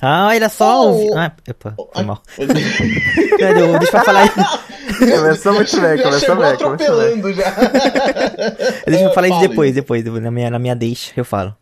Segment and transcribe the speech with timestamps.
[0.00, 0.92] Ah, era só.
[0.92, 1.16] Oh.
[1.16, 2.22] Ah, opa, foi mal.
[2.38, 4.68] Não, deixa eu falar isso.
[4.98, 7.50] Começou muito bem, chegou bem, atropelando já.
[8.86, 11.54] Deixa eu falar isso depois, depois, na minha, na minha deixa, eu falo.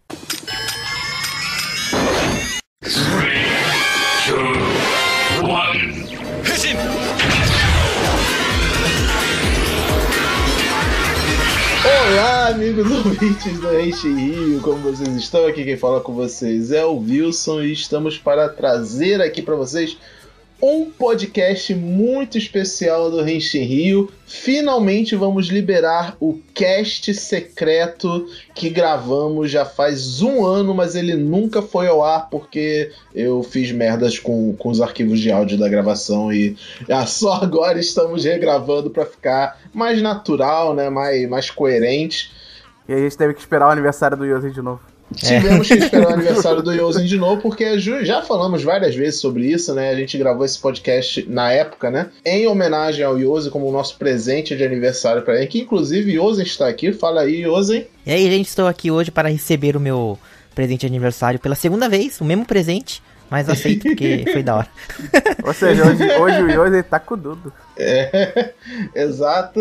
[12.77, 15.47] Amigos ouvintes do Enche Rio, como vocês estão?
[15.47, 19.97] Aqui quem fala com vocês é o Wilson e estamos para trazer aqui para vocês
[20.63, 24.11] um podcast muito especial do Renche Rio.
[24.27, 31.63] Finalmente vamos liberar o cast secreto que gravamos já faz um ano, mas ele nunca
[31.63, 36.31] foi ao ar porque eu fiz merdas com, com os arquivos de áudio da gravação
[36.31, 36.55] e
[37.07, 40.91] só agora estamos regravando para ficar mais natural, né?
[40.91, 42.36] mais, mais coerente.
[42.89, 44.81] E a gente teve que esperar o aniversário do Yosen de novo.
[45.15, 49.47] Tivemos que esperar o aniversário do Yosen de novo, porque já falamos várias vezes sobre
[49.47, 49.91] isso, né?
[49.91, 52.11] A gente gravou esse podcast na época, né?
[52.25, 56.45] Em homenagem ao Yosen, como o nosso presente de aniversário para ele, que inclusive Yosen
[56.45, 56.93] está aqui.
[56.93, 57.87] Fala aí, Yosen.
[58.05, 60.19] E aí, gente, estou aqui hoje para receber o meu
[60.55, 64.69] presente de aniversário pela segunda vez, o mesmo presente, mas aceito porque foi da hora.
[65.45, 67.53] Ou seja, hoje, hoje o Yosen tá com tudo.
[67.77, 68.53] É,
[68.95, 69.61] exato.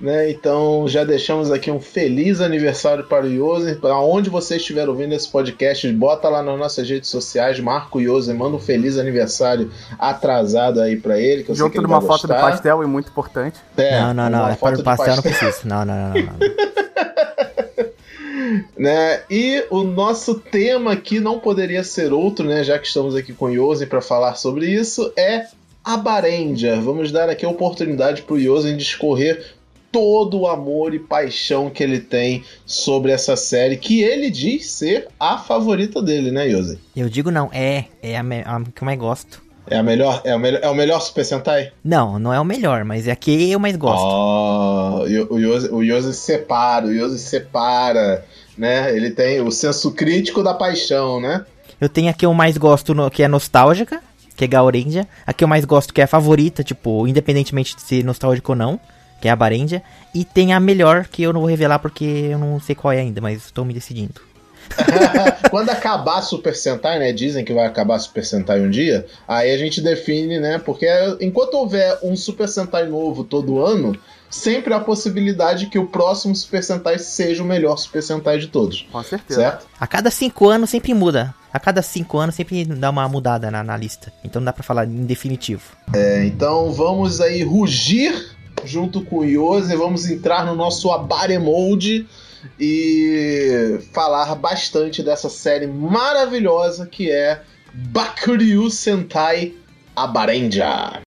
[0.00, 3.76] Né, então já deixamos aqui um feliz aniversário para o Yosen.
[3.76, 8.00] Para onde você estiver ouvindo esse podcast, bota lá nas nossas redes sociais, marca o
[8.00, 11.44] Yosen, manda um feliz aniversário atrasado aí para ele.
[11.44, 12.50] Que eu sei que Junto ele de uma vai foto do gostar.
[12.50, 13.60] pastel e muito importante.
[13.76, 15.58] É, não, não, não, uma é foto para de o pastel, não preciso.
[15.64, 16.34] Não, não, não, não, não.
[18.76, 19.22] né?
[19.30, 22.64] E o nosso tema aqui não poderia ser outro, né?
[22.64, 25.46] Já que estamos aqui com o Yosen para falar sobre isso, é
[25.84, 26.80] a Barendia.
[26.80, 29.54] Vamos dar aqui a oportunidade para o Yosen discorrer
[29.94, 35.06] todo o amor e paixão que ele tem sobre essa série, que ele diz ser
[35.20, 36.80] a favorita dele, né, Yosen?
[36.96, 39.40] Eu digo não, é, é a, a que eu mais gosto.
[39.70, 41.70] É a melhor, é o melhor, é o melhor Super Sentai?
[41.84, 44.04] Não, não é o melhor, mas é a que eu mais gosto.
[44.04, 48.24] Oh, o Yosen, o Yosen separa, o Yosen separa,
[48.58, 48.94] né?
[48.96, 51.46] Ele tem o senso crítico da paixão, né?
[51.80, 54.02] Eu tenho a que eu mais gosto, que é nostálgica,
[54.36, 55.06] que é Gaurendia.
[55.24, 58.56] A que eu mais gosto, que é a favorita, tipo, independentemente de ser nostálgico ou
[58.56, 58.80] não,
[59.20, 59.82] que é a Barendia.
[60.14, 63.00] E tem a melhor, que eu não vou revelar porque eu não sei qual é
[63.00, 64.20] ainda, mas estou me decidindo.
[65.50, 67.12] Quando acabar Super Sentai, né?
[67.12, 69.06] Dizem que vai acabar Super Sentai um dia.
[69.26, 70.58] Aí a gente define, né?
[70.58, 70.86] Porque
[71.20, 73.96] enquanto houver um Super Sentai novo todo ano,
[74.30, 78.48] sempre há a possibilidade que o próximo Super Sentai seja o melhor Super Sentai de
[78.48, 78.86] todos.
[78.90, 79.40] Com certeza.
[79.40, 79.66] Certo?
[79.78, 81.34] A cada cinco anos sempre muda.
[81.52, 84.12] A cada cinco anos sempre dá uma mudada na, na lista.
[84.24, 85.62] Então não dá pra falar em definitivo.
[85.94, 92.06] É, então vamos aí rugir junto com o Yose, vamos entrar no nosso Abare Mode
[92.58, 97.42] e falar bastante dessa série maravilhosa que é
[97.72, 99.54] Bakuryu Sentai
[99.96, 101.00] Abarenja.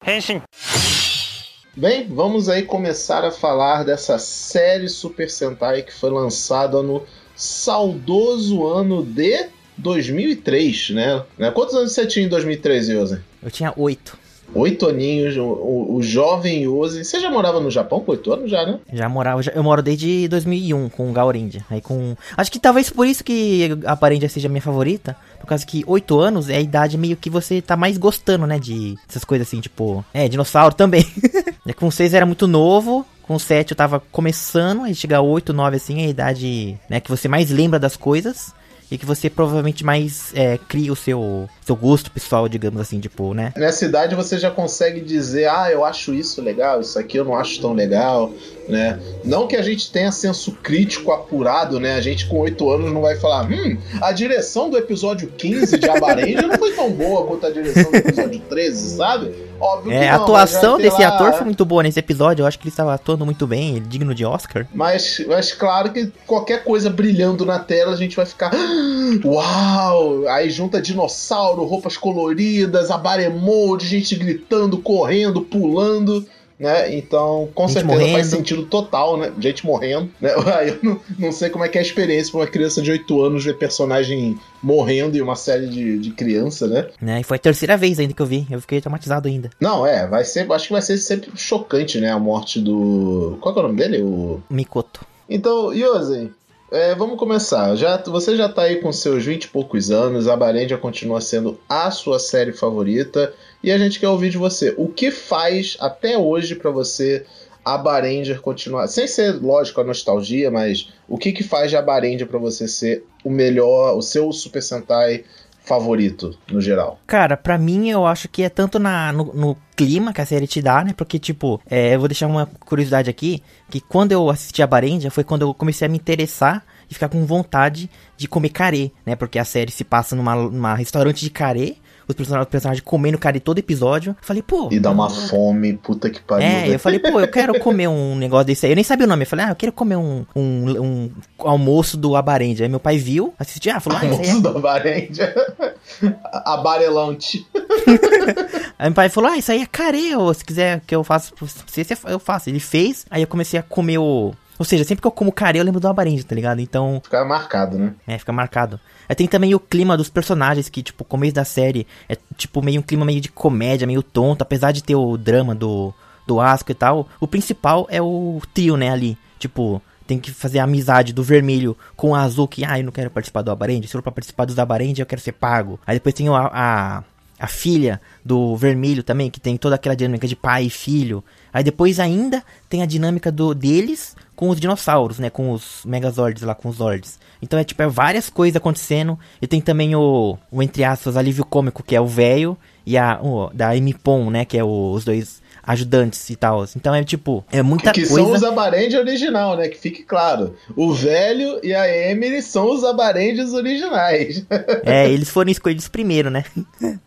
[1.76, 8.66] Bem, vamos aí começar a falar dessa série Super Sentai que foi lançada no saudoso
[8.66, 11.22] ano de 2003, né?
[11.36, 11.50] Né?
[11.50, 13.20] Quantos anos você tinha em 2003, Yose?
[13.42, 14.18] Eu tinha oito.
[14.54, 17.04] Oito aninhos, o, o, jovem Yose.
[17.04, 18.78] Você já morava no Japão com oito anos já, né?
[18.92, 21.64] Já morava, eu moro desde 2001 com o Gaurendia.
[21.70, 25.66] Aí com, acho que talvez por isso que a Parendia seja minha favorita, por causa
[25.66, 29.24] que 8 anos é a idade meio que você tá mais gostando, né, de essas
[29.24, 31.06] coisas assim, tipo, é, dinossauro também.
[31.76, 36.00] Com 6 era muito novo, com 7 eu tava começando, aí chega 8, 9 assim,
[36.00, 38.54] é a idade, né, que você mais lembra das coisas.
[38.90, 43.34] E que você provavelmente mais é, cria o seu, seu gosto pessoal, digamos assim, tipo,
[43.34, 43.52] né?
[43.56, 47.36] Nessa idade você já consegue dizer, ah, eu acho isso legal, isso aqui eu não
[47.36, 48.32] acho tão legal,
[48.68, 48.98] né?
[49.24, 51.94] Não que a gente tenha senso crítico apurado, né?
[51.94, 55.88] A gente com oito anos não vai falar, hum, a direção do episódio 15 de
[55.88, 59.46] Abarenja não foi tão boa quanto a direção do episódio 13, sabe?
[59.58, 62.42] Óbvio É, que a não, atuação desse lá- ator foi muito boa nesse episódio.
[62.42, 64.66] Eu acho que ele estava atuando muito bem, é digno de Oscar.
[64.74, 68.50] Mas, mas claro que qualquer coisa brilhando na tela a gente vai ficar.
[68.52, 70.28] "Ah, Uau!
[70.28, 76.26] Aí junta dinossauro, roupas coloridas, abaremode, gente gritando, correndo, pulando.
[76.58, 76.96] Né?
[76.96, 78.28] Então, com Gente certeza faz morrendo.
[78.28, 79.32] sentido total, né?
[79.38, 80.10] Gente morrendo.
[80.20, 80.30] Né?
[80.66, 83.22] Eu não, não sei como é que é a experiência pra uma criança de 8
[83.22, 86.88] anos ver personagem morrendo em uma série de, de criança, né?
[87.00, 87.20] Né?
[87.20, 88.46] E foi a terceira vez ainda que eu vi.
[88.50, 89.50] Eu fiquei traumatizado ainda.
[89.60, 90.50] Não, é, vai ser.
[90.50, 92.10] Acho que vai ser sempre chocante, né?
[92.10, 93.36] A morte do.
[93.40, 94.02] Qual é o nome dele?
[94.02, 94.42] O.
[94.48, 95.04] Mikoto.
[95.28, 96.30] Então, Yosen,
[96.70, 97.76] é, vamos começar.
[97.76, 101.58] Já, você já tá aí com seus 20 e poucos anos, a Barendia continua sendo
[101.68, 103.32] a sua série favorita,
[103.62, 104.74] e a gente quer ouvir de você.
[104.76, 107.24] O que faz até hoje pra você
[107.64, 111.82] a Barendia continuar, sem ser, lógico, a nostalgia, mas o que que faz de a
[111.82, 115.24] Barendia pra você ser o melhor, o seu Super Sentai
[115.64, 117.00] favorito, no geral?
[117.08, 120.46] Cara, pra mim eu acho que é tanto na, no, no clima que a série
[120.46, 120.94] te dá, né?
[120.96, 125.10] Porque, tipo, é, eu vou deixar uma curiosidade aqui, que quando eu assisti a Barendia
[125.10, 129.16] foi quando eu comecei a me interessar e ficar com vontade de comer carê, né?
[129.16, 131.74] Porque a série se passa numa, numa restaurante de carê,
[132.08, 134.16] os personagens, comendo carê todo episódio.
[134.20, 134.68] Falei, pô.
[134.70, 136.46] E dá uma fome, puta que pariu.
[136.46, 138.72] É, eu falei, pô, eu quero comer um negócio desse aí.
[138.72, 139.24] Eu nem sabia o nome.
[139.24, 142.62] Eu falei, ah, eu quero comer um, um, um almoço do Abarende.
[142.62, 145.20] Aí meu pai viu, assistiu, ah, falou, ah, é Almoço do Abarende.
[146.44, 147.46] Abarelante.
[148.78, 151.32] Aí meu pai falou, ah, isso aí é carê, ou se quiser que eu faça
[151.34, 152.50] pra você, você- eu faço.
[152.50, 154.34] Ele fez, aí eu comecei a comer o...
[154.58, 156.60] Ou seja, sempre que eu como carê, eu lembro do abarende, tá ligado?
[156.60, 157.94] Então, Fica marcado, né?
[158.06, 158.80] é, fica marcado.
[159.08, 162.62] Aí tem também o clima dos personagens, que, tipo, o começo da série é, tipo,
[162.62, 165.92] meio um clima meio de comédia, meio tonto, apesar de ter o drama do,
[166.26, 167.08] do Asco e tal.
[167.20, 169.16] O principal é o trio, né, ali.
[169.38, 172.92] Tipo, tem que fazer a amizade do vermelho com o azul, que, ah, eu não
[172.92, 173.86] quero participar do Abarende.
[173.86, 175.78] Se for pra participar dos Abarende, eu quero ser pago.
[175.86, 177.04] Aí depois tem a, a,
[177.38, 181.22] a filha do vermelho também, que tem toda aquela dinâmica de pai e filho.
[181.52, 185.30] Aí depois ainda tem a dinâmica do deles com os dinossauros, né?
[185.30, 187.18] Com os Megazords lá, com os Zords.
[187.42, 189.18] Então é tipo, é várias coisas acontecendo.
[189.42, 193.18] E tem também o, o entre aspas, alívio cômico, que é o velho, e a
[193.22, 194.44] o, da M-Pom, né?
[194.44, 196.64] Que é o- os dois ajudantes e tal.
[196.76, 198.14] Então é tipo, é muita que coisa.
[198.28, 199.68] são os Abarende original, né?
[199.68, 200.54] Que fique claro.
[200.76, 204.46] O velho e a Emily são os Abarendes originais.
[204.84, 206.44] É, eles foram escolhidos primeiro, né?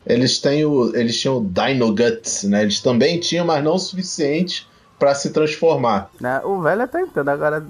[0.06, 0.94] Eles têm o.
[0.96, 2.64] Eles tinham o Dino Guts, né?
[2.64, 4.68] Eles também tinham, mas não o suficiente
[5.00, 6.12] pra se transformar.
[6.20, 6.42] Né?
[6.44, 7.64] O velho até entendo, agora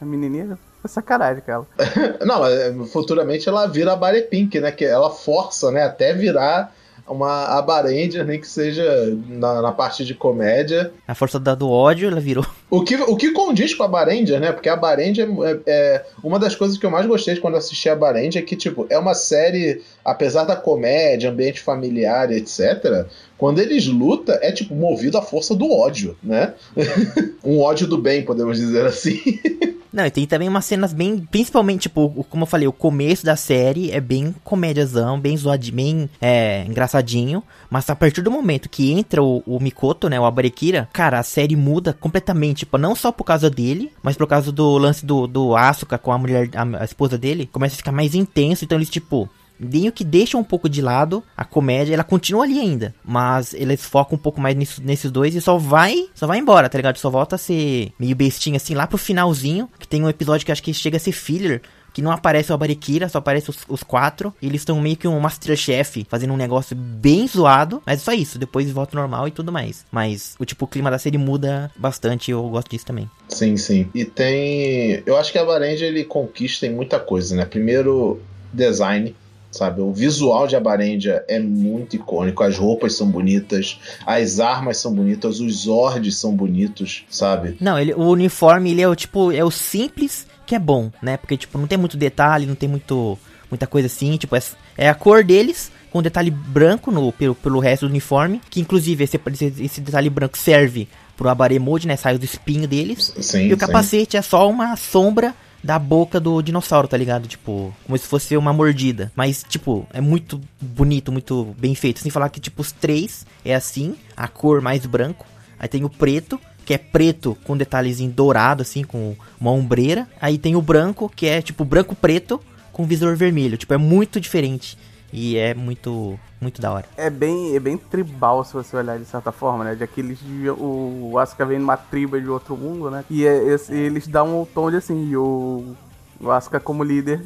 [0.00, 1.64] a menininha é sacanagem, cara.
[2.26, 4.72] Não, é, futuramente ela vira a Bare Pink, né?
[4.72, 5.84] Que ela força, né?
[5.84, 6.74] Até virar
[7.08, 8.84] uma Abarendia, nem que seja
[9.28, 10.92] na, na parte de comédia.
[11.06, 12.44] A força da- do ódio, ela virou.
[12.70, 14.52] O que, o que condiz com a Barendia, né?
[14.52, 17.88] Porque a Barendia é, é- uma das coisas que eu mais gostei de quando assisti
[17.88, 23.06] a Barendia é que, tipo, é uma série, apesar da comédia, ambiente familiar, etc.,
[23.36, 26.54] quando eles lutam, é, tipo, movido à força do ódio, né?
[27.44, 29.20] um ódio do bem, podemos dizer assim.
[29.92, 31.18] Não, e tem também umas cenas bem.
[31.30, 36.10] Principalmente, tipo, como eu falei, o começo da série é bem comédiazão, bem zoadinho, bem
[36.20, 37.42] é, engraçadinho.
[37.68, 41.22] Mas a partir do momento que entra o, o Mikoto, né, o Abarekira, cara, a
[41.22, 42.60] série muda completamente.
[42.60, 46.12] Tipo, não só por causa dele, mas por causa do lance do, do Asuka com
[46.12, 47.48] a mulher, a, a esposa dele.
[47.52, 48.64] Começa a ficar mais intenso.
[48.64, 49.28] Então eles, tipo.
[49.62, 53.84] Meio que deixam um pouco de lado a comédia, ela continua ali ainda, mas eles
[53.84, 56.96] focam um pouco mais nisso- nesses dois e só vai, só vai embora, tá ligado?
[56.98, 60.52] Só volta a ser meio bestinha assim lá pro finalzinho, que tem um episódio que
[60.52, 61.62] acho que chega a ser filler,
[61.94, 65.06] que não aparece o Abarikira, só aparece os, os quatro, e eles estão meio que
[65.06, 69.30] um Masterchef, fazendo um negócio bem zoado, mas é só isso, depois volta normal e
[69.30, 69.84] tudo mais.
[69.92, 73.10] Mas o tipo, o clima da série muda bastante, eu gosto disso também.
[73.28, 73.90] Sim, sim.
[73.94, 75.02] E tem.
[75.04, 77.44] Eu acho que a Barendia ele conquista em muita coisa, né?
[77.44, 78.20] Primeiro,
[78.52, 79.14] design.
[79.52, 84.94] Sabe, o visual de Abarendia é muito icônico, as roupas são bonitas, as armas são
[84.94, 87.58] bonitas, os Zords são bonitos, sabe?
[87.60, 91.18] Não, ele, o uniforme, ele é o tipo, é o simples que é bom, né?
[91.18, 93.18] Porque, tipo, não tem muito detalhe, não tem muito,
[93.50, 94.42] muita coisa assim, tipo, é,
[94.78, 99.04] é a cor deles, com detalhe branco no, pelo, pelo resto do uniforme, que inclusive
[99.04, 99.20] esse,
[99.60, 101.96] esse, detalhe branco serve pro Abaremode, né?
[101.96, 103.12] Sai do espinho deles.
[103.20, 103.56] Sim, e o sim.
[103.56, 107.28] capacete é só uma sombra da boca do dinossauro, tá ligado?
[107.28, 109.12] Tipo, como se fosse uma mordida.
[109.14, 112.00] Mas, tipo, é muito bonito, muito bem feito.
[112.00, 115.26] Sem falar que, tipo, os três é assim, a cor mais branco.
[115.58, 120.08] Aí tem o preto, que é preto com detalhezinho dourado, assim, com uma ombreira.
[120.20, 122.40] Aí tem o branco, que é, tipo, branco-preto
[122.72, 123.56] com visor vermelho.
[123.56, 124.76] Tipo, é muito diferente.
[125.12, 126.86] E é muito, muito da hora.
[126.96, 129.74] É bem, é bem tribal, se você olhar de certa forma, né?
[129.74, 130.18] De aqueles.
[130.20, 133.04] de- o Asuka vem numa tribo de outro mundo, né?
[133.10, 135.14] E é- eles dão um tom de assim.
[135.14, 135.74] O,
[136.22, 137.20] o Asuka, como líder,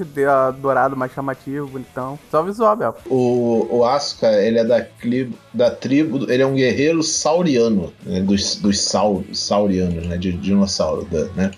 [0.60, 2.18] dourado mais chamativo, bonitão.
[2.30, 2.96] Só o visual, Bel.
[3.06, 8.20] O, o Asuka, ele é da, cli- da tribo, ele é um guerreiro sauriano, né,
[8.20, 11.50] dos, dos sau, saurianos, né, de dinossauro, da- né?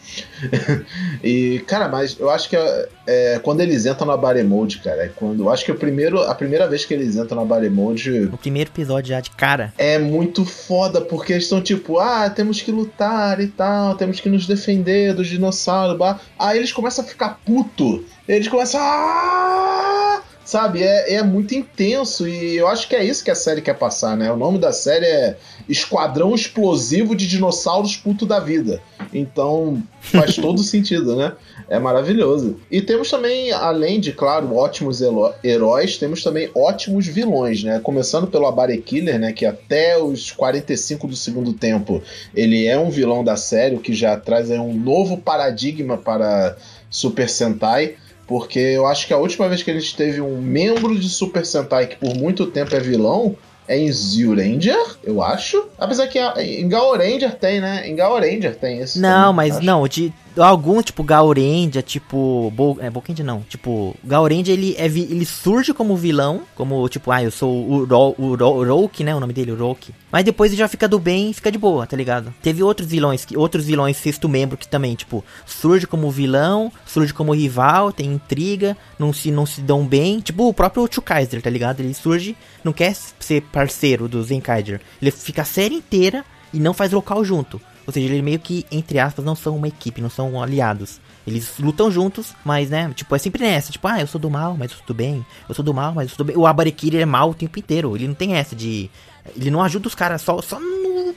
[1.22, 5.04] e, cara, mas eu acho que é, é, quando eles entram na Bare Mode, cara,
[5.04, 7.68] é quando, eu acho que o primeiro, a primeira vez que eles entram na Bare
[7.70, 9.72] Mode No primeiro episódio já de cara.
[9.78, 14.28] é muito foda, porque eles estão tipo, ah, temos que lutar e tal, temos que
[14.28, 16.20] nos defender dos dinossauros, blá.
[16.38, 20.22] aí eles começam a ficar puto, eles começam a...
[20.48, 23.74] Sabe, é, é muito intenso e eu acho que é isso que a série quer
[23.74, 24.32] passar, né?
[24.32, 25.36] O nome da série é
[25.68, 28.80] Esquadrão Explosivo de Dinossauros Puto da Vida.
[29.12, 31.34] Então faz todo sentido, né?
[31.68, 32.58] É maravilhoso.
[32.70, 35.02] E temos também, além de, claro, ótimos
[35.44, 37.78] heróis, temos também ótimos vilões, né?
[37.80, 39.34] Começando pelo Abare Killer, né?
[39.34, 42.02] Que até os 45 do segundo tempo
[42.34, 46.56] ele é um vilão da série, o que já traz aí um novo paradigma para
[46.90, 47.96] Super Sentai.
[48.26, 51.46] Porque eu acho que a última vez que a gente teve um membro de Super
[51.46, 53.36] Sentai que por muito tempo é vilão
[53.68, 55.66] é em Zyuranger, eu acho.
[55.78, 57.86] Apesar que em Gaoranger tem, né?
[57.86, 58.98] Em Gaoranger tem esse.
[58.98, 59.66] Não, também, mas acho.
[59.66, 65.24] não, de algum tipo Gaurendia, tipo, Bo, é Bokendia não, tipo, Gaurendia ele é ele
[65.24, 69.14] surge como vilão, como tipo, ah, eu sou o Ro, o Ro, o Roki, né,
[69.14, 69.94] o nome dele, o Roki.
[70.10, 72.32] Mas depois ele já fica do bem e fica de boa, tá ligado?
[72.42, 77.12] Teve outros vilões, que outros vilões sexto membro que também, tipo, surge como vilão, surge
[77.12, 81.50] como rival, tem intriga, não se não se dão bem, tipo o próprio Chukaiser, tá
[81.50, 81.80] ligado?
[81.80, 84.80] Ele surge, não quer ser parceiro do Zenkaiser.
[85.00, 87.60] Ele fica a série inteira e não faz local junto.
[87.88, 91.00] Ou seja, eles meio que, entre aspas, não são uma equipe, não são aliados.
[91.26, 93.72] Eles lutam juntos, mas, né, tipo, é sempre nessa.
[93.72, 95.24] Tipo, ah, eu sou do mal, mas eu sou do bem.
[95.48, 96.36] Eu sou do mal, mas eu sou do bem.
[96.36, 97.96] O Abarekiri é mal o tempo inteiro.
[97.96, 98.90] Ele não tem essa de...
[99.34, 101.14] Ele não ajuda os caras só, só no...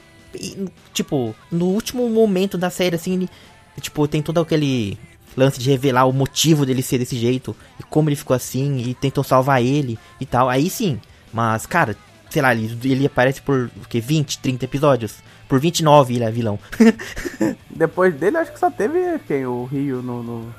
[0.94, 3.30] Tipo, no último momento da série, assim, ele...
[3.78, 4.96] Tipo, tem todo aquele
[5.36, 7.54] lance de revelar o motivo dele ser desse jeito.
[7.78, 10.48] E como ele ficou assim, e tentam salvar ele e tal.
[10.48, 10.98] Aí sim.
[11.34, 11.94] Mas, cara,
[12.30, 15.16] sei lá, ele, ele aparece por, o quê, 20, 30 episódios?
[15.52, 16.58] Por 29 ele é vilão.
[17.68, 19.44] Depois dele, acho que só teve quem?
[19.44, 20.54] O Rio no, no.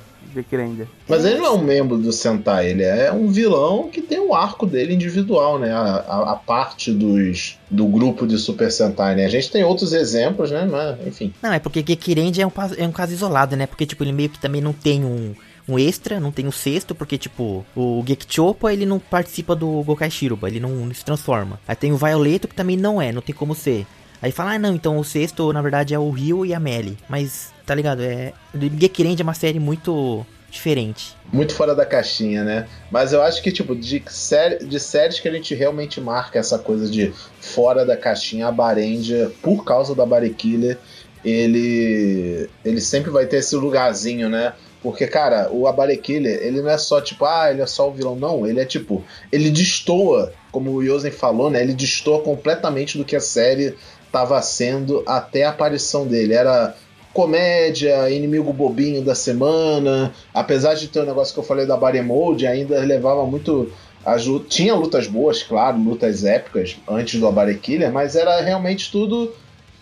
[1.08, 4.36] Mas ele não é um membro do Sentai, ele é um vilão que tem o
[4.36, 5.72] arco dele individual, né?
[5.72, 9.26] A, a, a parte dos, do grupo de Super Sentai, né?
[9.26, 10.68] A gente tem outros exemplos, né?
[10.70, 11.34] Mas, enfim.
[11.42, 13.66] Não, é porque Gekirendi é um, é um caso isolado, né?
[13.66, 15.34] Porque, tipo, ele meio que também não tem um,
[15.68, 20.12] um extra, não tem um sexto, porque, tipo, o Gekichopa, ele não participa do Gokai
[20.12, 21.60] Shiruba, ele não, se transforma.
[21.68, 23.88] Aí tem o Violeto, que também não é, não tem como ser.
[24.24, 26.98] Aí fala, ah, não, então o sexto, na verdade, é o Ryu e a Melly.
[27.10, 28.02] Mas, tá ligado?
[28.02, 28.32] É...
[28.80, 31.14] Gekirendi é uma série muito diferente.
[31.30, 32.66] Muito fora da caixinha, né?
[32.90, 36.58] Mas eu acho que, tipo, de, série, de séries que a gente realmente marca essa
[36.58, 37.12] coisa de
[37.42, 40.78] fora da caixinha, a Barendia, por causa da Barekiller,
[41.26, 44.54] ele, ele sempre vai ter esse lugarzinho, né?
[44.84, 48.18] Porque, cara, o Abarekiller, ele não é só tipo, ah, ele é só o vilão.
[48.18, 49.02] Não, ele é tipo,
[49.32, 51.62] ele destoa, como o Yosen falou, né?
[51.62, 53.76] Ele destoa completamente do que a série
[54.14, 56.36] estava sendo até a aparição dele.
[56.36, 56.76] Era
[57.12, 60.14] comédia, inimigo bobinho da semana.
[60.32, 63.72] Apesar de ter o um negócio que eu falei da Body Mode, ainda levava muito.
[64.06, 69.34] As tinha lutas boas, claro, lutas épicas antes do Abare Killer, mas era realmente tudo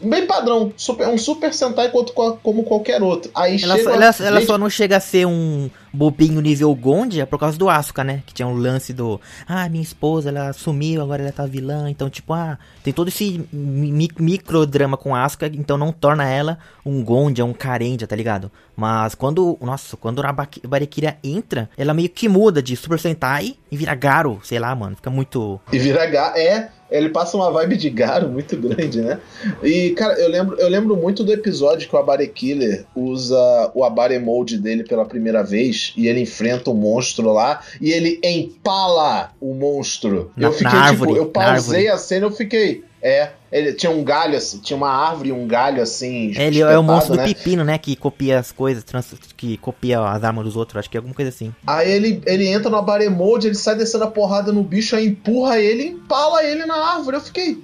[0.03, 0.71] bem padrão.
[0.77, 3.31] Super, um Super Sentai quanto, como qualquer outro.
[3.35, 6.73] Aí Ela, chega só, ela, gente- ela só não chega a ser um bobinho nível
[6.73, 8.23] Gondia por causa do Asuka, né?
[8.25, 9.19] Que tinha um lance do.
[9.47, 11.89] Ah, minha esposa, ela sumiu, agora ela tá vilã.
[11.89, 17.03] Então, tipo, ah, tem todo esse mi microdrama com Asuka, então não torna ela um
[17.03, 18.51] Gondia, um Karendia, tá ligado?
[18.75, 19.57] Mas quando.
[19.61, 23.93] Nossa, quando a Ba- Barekira entra, ela meio que muda de Super Sentai e vira
[23.95, 24.95] Garo, sei lá, mano.
[24.95, 25.59] Fica muito.
[25.71, 29.19] E vira Ga é, ele passa uma vibe de Garo muito grande, né?
[29.63, 33.83] E, cara, eu lembro, eu lembro muito do episódio que o Abare Killer usa o
[33.83, 39.31] Abare Mode dele pela primeira vez e ele enfrenta o monstro lá e ele empala
[39.39, 40.31] o monstro.
[40.35, 42.83] Na- eu fiquei, tipo, árvore, eu pausei a cena e eu fiquei.
[43.03, 46.33] É, ele tinha um galho assim, tinha uma árvore e um galho assim.
[46.37, 47.77] É, ele é o monstro espetado, do pepino, né?
[47.77, 50.77] Que copia as coisas, trans- que copia as armas dos outros.
[50.79, 51.53] Acho que é alguma coisa assim.
[51.65, 55.07] Aí ele, ele entra no Abare Mode, ele sai descendo a porrada no bicho, aí
[55.07, 57.17] empurra ele e empala ele na árvore.
[57.17, 57.61] Eu fiquei.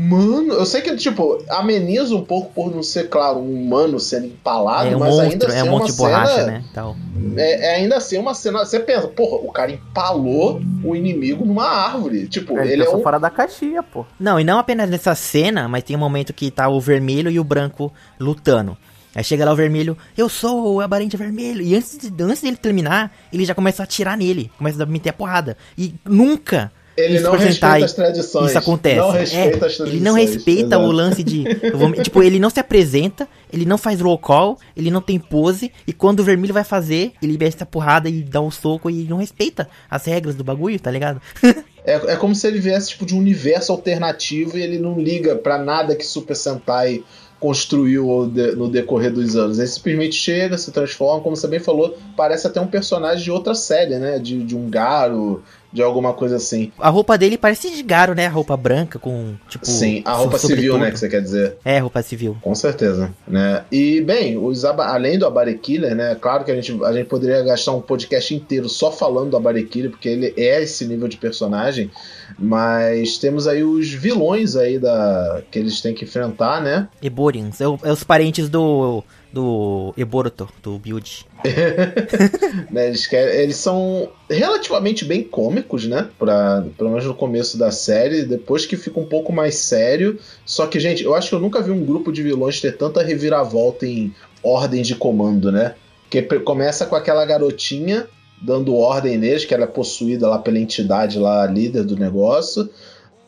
[0.00, 4.26] Mano, eu sei que, tipo, ameniza um pouco por não ser, claro, um humano sendo
[4.26, 6.64] empalado, é um mas ainda monstro, assim é um uma monte de borracha, cena, né?
[6.72, 6.96] Tal.
[7.36, 8.64] É, é ainda assim uma cena.
[8.64, 12.26] Você pensa, porra, o cara empalou o inimigo numa árvore.
[12.28, 13.02] Tipo, É, ele é um.
[13.02, 14.06] fora da caixinha, pô.
[14.18, 17.38] Não, e não apenas nessa cena, mas tem um momento que tá o vermelho e
[17.38, 18.76] o branco lutando.
[19.14, 21.62] Aí chega lá o vermelho, eu sou o Abarente Vermelho.
[21.62, 24.50] E antes, de, antes dele terminar, ele já começa a atirar nele.
[24.56, 25.56] Começa a meter a porrada.
[25.76, 26.72] E nunca
[27.04, 28.48] Ele em não respeita as tradições.
[28.50, 28.96] isso acontece.
[28.98, 29.88] Não respeita É, as tradições.
[29.90, 30.92] ele não respeita o exato.
[30.92, 31.44] lance de.
[31.74, 35.72] vou- tipo, ele não se apresenta, ele não faz roll call, ele não tem pose.
[35.86, 39.04] E quando o vermelho vai fazer, ele mete a porrada e dá um soco e
[39.04, 41.20] não respeita as regras do bagulho, tá ligado?
[41.82, 45.34] É, é como se ele viesse tipo, de um universo alternativo e ele não liga
[45.34, 47.02] pra nada que Super Sentai
[47.40, 49.58] construiu no decorrer dos anos.
[49.58, 53.54] Ele simplesmente chega, se transforma, como você bem falou, parece até um personagem de outra
[53.54, 54.18] série, né?
[54.18, 56.72] De, de um Garo, de alguma coisa assim.
[56.78, 58.26] A roupa dele parece de Garo, né?
[58.26, 59.66] A roupa branca com, tipo.
[59.66, 60.90] Sim, a roupa civil, né?
[60.90, 61.56] Que você quer dizer.
[61.64, 62.36] É, roupa civil.
[62.40, 63.64] Com certeza, né?
[63.70, 66.16] E, bem, os além do Abare Killer, né?
[66.20, 69.64] Claro que a gente, a gente poderia gastar um podcast inteiro só falando do Abare
[69.64, 71.90] Killer, porque ele é esse nível de personagem,
[72.38, 76.88] mas temos aí os vilões aí da que eles têm que enfrentar, né?
[77.02, 77.60] Eborians.
[77.60, 79.04] É, é os parentes do.
[79.32, 81.26] Do Eboroto, do build.
[82.70, 86.08] Né, Eles, eles são relativamente bem cômicos, né?
[86.18, 90.18] Pra, pelo menos no começo da série, depois que fica um pouco mais sério.
[90.44, 93.02] Só que, gente, eu acho que eu nunca vi um grupo de vilões ter tanta
[93.02, 95.74] reviravolta em ordem de comando, né?
[96.08, 98.06] Que começa com aquela garotinha
[98.40, 102.68] dando ordem neles, que ela é possuída lá pela entidade lá, líder do negócio.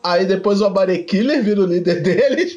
[0.01, 2.55] Aí depois o Abare Killer vira o líder deles.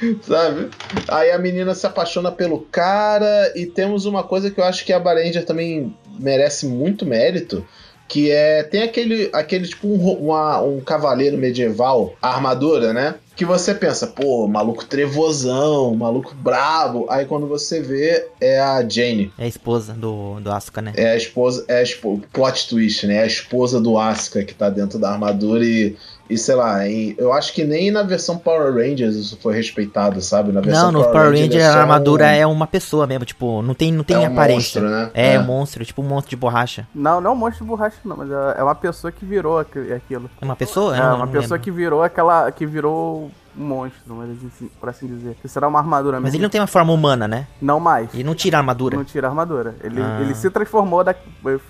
[0.22, 0.70] Sabe?
[1.08, 4.92] Aí a menina se apaixona pelo cara e temos uma coisa que eu acho que
[4.92, 7.66] a Baranger também merece muito mérito,
[8.06, 13.16] que é tem aquele aquele tipo um, uma, um cavaleiro medieval, armadura, né?
[13.38, 17.06] Que você pensa, pô, maluco trevosão, maluco brabo.
[17.08, 19.32] Aí quando você vê, é a Jane.
[19.38, 20.92] É a esposa do, do Asuka, né?
[20.96, 23.14] É a esposa, é a esposa, plot twist, né?
[23.14, 25.96] É a esposa do Asuka que tá dentro da armadura e
[26.30, 30.20] e sei lá, em, eu acho que nem na versão Power Rangers isso foi respeitado,
[30.20, 30.52] sabe?
[30.52, 32.28] Na versão não, no Power, Rangers Ranger, a armadura um...
[32.28, 34.80] é uma pessoa mesmo, tipo, não tem, não tem é aparência.
[34.80, 35.10] Um monstro, né?
[35.14, 36.86] É, é, um monstro, tipo um monstro de borracha.
[36.94, 39.58] Não, não é um monstro de borracha, não, mas é, é uma pessoa que virou
[39.58, 40.30] aquilo.
[40.40, 40.94] É uma pessoa?
[40.94, 41.60] É, uma pessoa lembro.
[41.60, 42.52] que virou aquela.
[42.52, 43.27] que virou
[43.58, 45.36] monstro, mas assim, por assim dizer.
[45.40, 46.26] Que será uma armadura mesmo.
[46.26, 47.46] Mas ele não tem uma forma humana, né?
[47.60, 48.12] Não mais.
[48.14, 48.96] Ele não tira a armadura.
[48.96, 49.74] Não tira a armadura.
[49.82, 50.20] Ele, ah.
[50.20, 51.14] ele se transformou, da,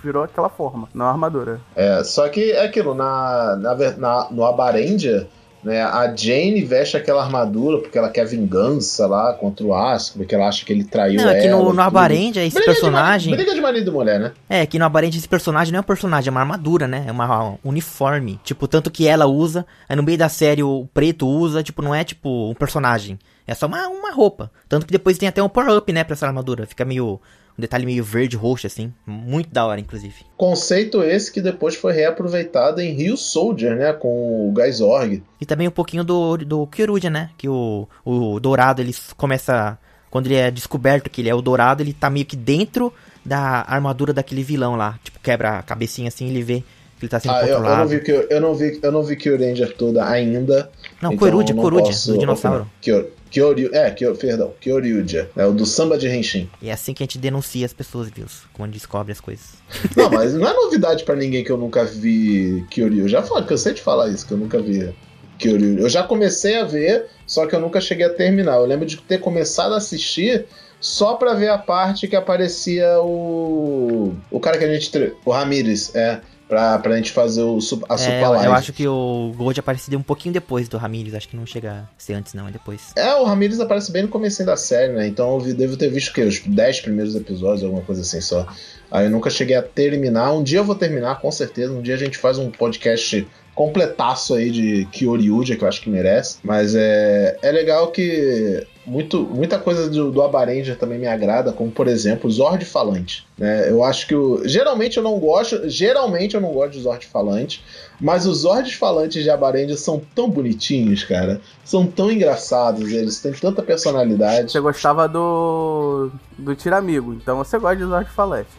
[0.03, 1.61] virou aquela forma, não a armadura.
[1.75, 5.29] É, só que é aquilo, na, na, na no Abarendia,
[5.63, 10.35] né, a Jane veste aquela armadura porque ela quer vingança lá contra o Asuka, porque
[10.35, 11.37] ela acha que ele traiu não, ela.
[11.37, 13.31] É que no, no Abarendia esse briga personagem...
[13.31, 14.33] De, briga de marido e mulher, né?
[14.49, 17.05] É, que no Abarendia esse personagem não é um personagem, é uma armadura, né?
[17.07, 18.41] É uma um uniforme.
[18.45, 21.95] Tipo, tanto que ela usa, aí no meio da série o preto usa, tipo, não
[21.95, 23.19] é tipo um personagem.
[23.47, 24.51] É só uma, uma roupa.
[24.69, 26.67] Tanto que depois tem até um power-up, né, pra essa armadura.
[26.67, 27.19] Fica meio
[27.59, 28.93] um detalhe meio verde roxo, assim.
[29.05, 30.15] Muito da hora, inclusive.
[30.37, 33.93] Conceito esse que depois foi reaproveitado em Rio Soldier, né?
[33.93, 35.25] Com o Gaisorg.
[35.41, 37.31] E também um pouquinho do, do Kyoruja, né?
[37.37, 39.77] Que o, o Dourado, ele começa.
[40.09, 43.65] Quando ele é descoberto que ele é o Dourado, ele tá meio que dentro da
[43.69, 44.99] armadura daquele vilão lá.
[45.03, 46.65] Tipo, quebra a cabecinha assim e ele vê
[46.99, 47.67] que ele tá sendo ah, controlado.
[47.67, 50.09] Eu, eu, não vi que, eu, não vi, eu não vi que o Ranger toda
[50.09, 50.71] ainda.
[51.01, 52.71] Não, então Coruja, Coruja, do dinossauro.
[52.81, 56.49] Kyor, Kyoryu, é, Kyor, perdão, Kyoryuja, é o do samba de Henshin.
[56.61, 58.27] E é assim que a gente denuncia as pessoas, viu?
[58.53, 59.47] Quando descobre as coisas.
[59.97, 63.05] Não, mas não é novidade para ninguém que eu nunca vi Kyoryu.
[63.05, 64.95] Eu já falei, cansei de falar isso, que eu nunca vi
[65.39, 65.79] Kyoryu.
[65.79, 68.57] Eu já comecei a ver, só que eu nunca cheguei a terminar.
[68.57, 70.47] Eu lembro de ter começado a assistir
[70.81, 74.15] só pra ver a parte que aparecia o.
[74.31, 75.13] O cara que a gente.
[75.25, 77.59] O Ramires, é pra, pra gente fazer o,
[77.89, 78.47] a é, Super Live.
[78.47, 81.73] Eu acho que o Gold apareceu um pouquinho depois do Ramirez, acho que não chega
[81.73, 82.93] a ser antes não, é depois.
[82.97, 85.07] É, o Ramirez aparece bem no começo da série, né?
[85.07, 88.47] Então eu devo ter visto que os 10 primeiros episódios, alguma coisa assim só.
[88.91, 90.33] Aí eu nunca cheguei a terminar.
[90.33, 91.73] Um dia eu vou terminar, com certeza.
[91.73, 95.91] Um dia a gente faz um podcast completaço aí de Kyoryuja, que eu acho que
[95.91, 96.39] merece.
[96.43, 101.71] Mas é, é legal que muito, muita coisa do, do Abaranger também me agrada, como
[101.71, 103.27] por exemplo, Zord Falante.
[103.37, 103.71] Né?
[103.71, 107.63] Eu acho que o, geralmente eu não gosto, geralmente eu não gosto de Zord Falante,
[108.01, 111.41] mas os Zords Falantes de Abaranger são tão bonitinhos, cara.
[111.65, 114.51] São tão engraçados, eles têm tanta personalidade.
[114.51, 118.51] Você gostava do do Tiramigo, então você gosta de Zord Falante.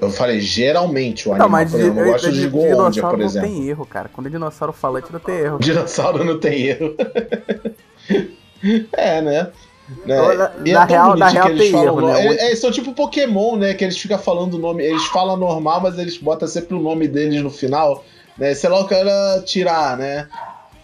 [0.00, 3.48] Eu falei, geralmente o animal, não, mas eu não gosto de, de Goondia, por exemplo.
[3.48, 4.08] não tem erro, cara.
[4.10, 5.58] Quando é dinossauro falante, não tem erro.
[5.58, 6.94] Dinossauro não tem erro.
[8.92, 9.50] É, né?
[10.04, 10.16] né?
[10.34, 12.26] Na, e na é real, na real tem falam, erro, né?
[12.26, 13.74] Eles, eles, são tipo Pokémon, né?
[13.74, 14.84] Que eles ficam falando o nome.
[14.84, 18.04] Eles falam normal, mas eles botam sempre o nome deles no final.
[18.36, 18.54] Né?
[18.54, 20.28] Sei lá o cara tirar, né?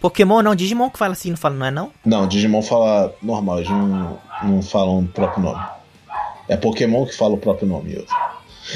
[0.01, 1.91] Pokémon não, Digimon que fala assim, não fala, não é não?
[2.05, 5.65] Não, Digimon fala normal, eles não, não falam o próprio nome.
[6.47, 8.15] É Pokémon que fala o próprio nome, outro.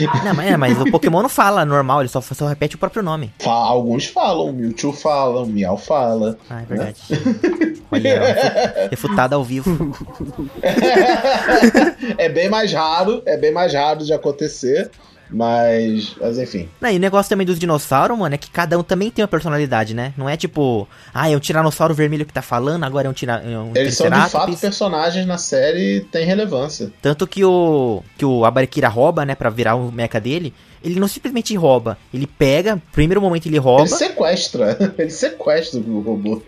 [0.06, 3.02] Não, mas, é, mas o Pokémon não fala normal, ele só, só repete o próprio
[3.02, 3.32] nome.
[3.38, 6.38] Fala, alguns falam, o Mewtwo fala, o Meow fala.
[6.48, 6.96] Ah, é verdade.
[7.10, 7.74] Né?
[7.90, 9.96] Olha, refutado ao vivo.
[12.18, 14.90] é bem mais raro, é bem mais raro de acontecer.
[15.30, 16.68] Mas, mas enfim.
[16.80, 19.28] Não, e o negócio também dos dinossauros, mano, é que cada um também tem uma
[19.28, 20.12] personalidade, né?
[20.16, 23.42] Não é tipo, ah, é um tiranossauro vermelho que tá falando, agora é um, tira,
[23.44, 26.90] é um Eles são de fato personagens na série e tem relevância.
[27.02, 31.08] Tanto que o que o Abarikira rouba, né, para virar o mecha dele, ele não
[31.08, 33.82] simplesmente rouba, ele pega, primeiro momento ele rouba.
[33.82, 36.40] Ele sequestra, ele sequestra o robô.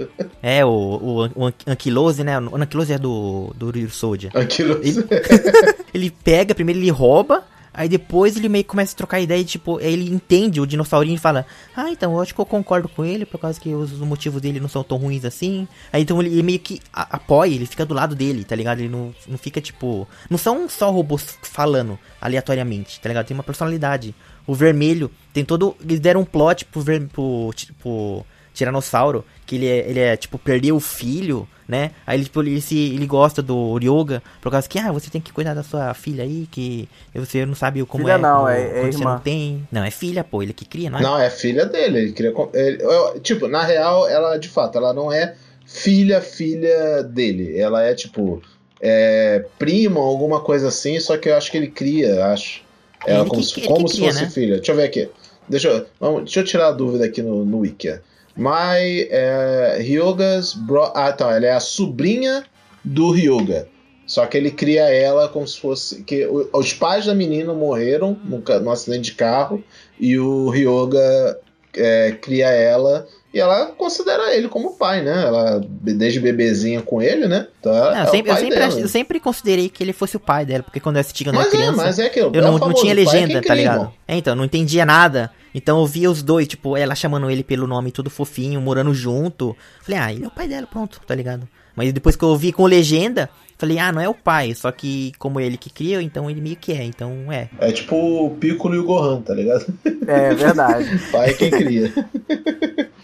[0.42, 2.38] É, o, o, o Ankylose, né?
[2.38, 4.32] O Ankylose é do, do Real Soldier.
[4.34, 4.88] Ankylose.
[4.88, 5.04] Ele,
[5.92, 9.80] ele pega, primeiro ele rouba, Aí depois ele meio que começa a trocar ideia tipo,
[9.80, 13.24] ele entende o dinossaurinho e fala: Ah, então eu acho que eu concordo com ele,
[13.24, 15.68] por causa que os, motivos dele não são tão ruins assim.
[15.92, 18.80] Aí então ele, meio que apoia, ele fica do lado dele, tá ligado?
[18.80, 20.06] Ele não, não fica, tipo.
[20.28, 23.26] Não são só robôs falando aleatoriamente, tá ligado?
[23.26, 24.14] Tem uma personalidade.
[24.46, 25.76] O vermelho tem todo.
[25.80, 30.38] Eles deram um plot pro, ver, pro, pro Tiranossauro, que ele é, ele é, tipo,
[30.38, 31.92] perdeu o filho né?
[32.04, 35.20] Aí ele, tipo, ele, se, ele gosta do yoga, por causa que, ah, você tem
[35.20, 38.18] que cuidar da sua filha aí, que você não sabe como filha é.
[38.18, 39.68] não, como, é, é você não tem.
[39.70, 41.02] Não, é filha, pô, ele que cria, não é?
[41.02, 42.34] Não, é filha dele, ele cria.
[42.54, 42.78] Ele,
[43.20, 47.56] tipo, na real, ela, de fato, ela não é filha, filha dele.
[47.56, 48.42] Ela é, tipo,
[48.80, 52.62] é, prima, alguma coisa assim, só que eu acho que ele cria, acho.
[53.06, 54.30] Ela Ele como, que- se, como se cria, fosse né?
[54.30, 54.56] filha.
[54.56, 55.08] Deixa eu ver aqui.
[55.48, 58.00] Deixa eu, vamos, deixa eu tirar a dúvida aqui no, no Wiki.
[58.40, 60.90] Mai é, Ryoga's bro...
[60.94, 61.37] Ah, tá.
[61.37, 62.44] Ela é a sobrinha
[62.83, 63.68] do Ryoga.
[64.07, 66.03] Só que ele cria ela como se fosse.
[66.03, 69.62] que Os pais da menina morreram num acidente de carro.
[70.00, 71.38] E o Ryoga
[71.76, 73.07] é, cria ela.
[73.33, 75.22] E ela considera ele como pai, né?
[75.22, 77.46] Ela, desde bebezinha com ele, né?
[77.61, 80.20] Então, Não, é eu, o sempre, eu, sempre, eu sempre considerei que ele fosse o
[80.20, 82.18] pai dela, porque quando eu assisti quando eu Mas era é, criança, mas é que
[82.18, 83.92] eu é não, o não famoso, tinha legenda, tá ligado?
[84.09, 85.31] É, então, não entendia nada.
[85.54, 89.56] Então eu via os dois, tipo, ela chamando ele pelo nome tudo fofinho, morando junto.
[89.82, 91.48] Falei, ah, ele é o pai dela, pronto, tá ligado?
[91.74, 95.12] Mas depois que eu vi com legenda, falei, ah, não é o pai, só que
[95.18, 97.48] como é ele que cria, então ele meio que é, então é.
[97.58, 99.66] É tipo o Piccolo e o Gohan, tá ligado?
[100.06, 101.00] É verdade.
[101.10, 101.92] Pai é quem cria.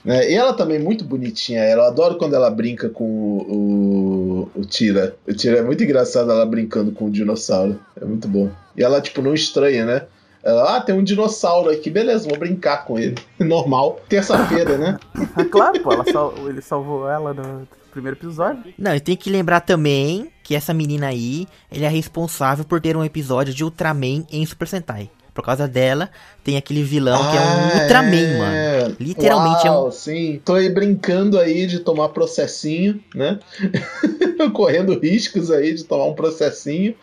[0.04, 0.30] Né?
[0.30, 1.58] E ela também é muito bonitinha.
[1.60, 5.16] Ela eu adoro quando ela brinca com o, o, o Tira.
[5.26, 7.80] O Tira é muito engraçado ela brincando com o dinossauro.
[8.00, 8.48] É muito bom.
[8.76, 10.02] E ela, tipo, não estranha, né?
[10.46, 13.16] Ela, ah, tem um dinossauro aqui, beleza, vou brincar com ele.
[13.40, 13.98] Normal.
[14.08, 14.96] Terça-feira, né?
[15.34, 18.72] Ah, claro, pô, ela sal- ele salvou ela no primeiro episódio.
[18.78, 22.96] Não, e tem que lembrar também que essa menina aí, ele é responsável por ter
[22.96, 25.10] um episódio de Ultraman em Super Sentai.
[25.34, 26.08] Por causa dela,
[26.42, 28.38] tem aquele vilão que é um Ah, Ultraman, é.
[28.82, 28.96] mano.
[29.00, 29.90] Literalmente é Uau, um.
[29.90, 30.40] sim.
[30.44, 33.38] Tô aí brincando aí de tomar processinho, né?
[34.54, 36.94] Correndo riscos aí de tomar um processinho.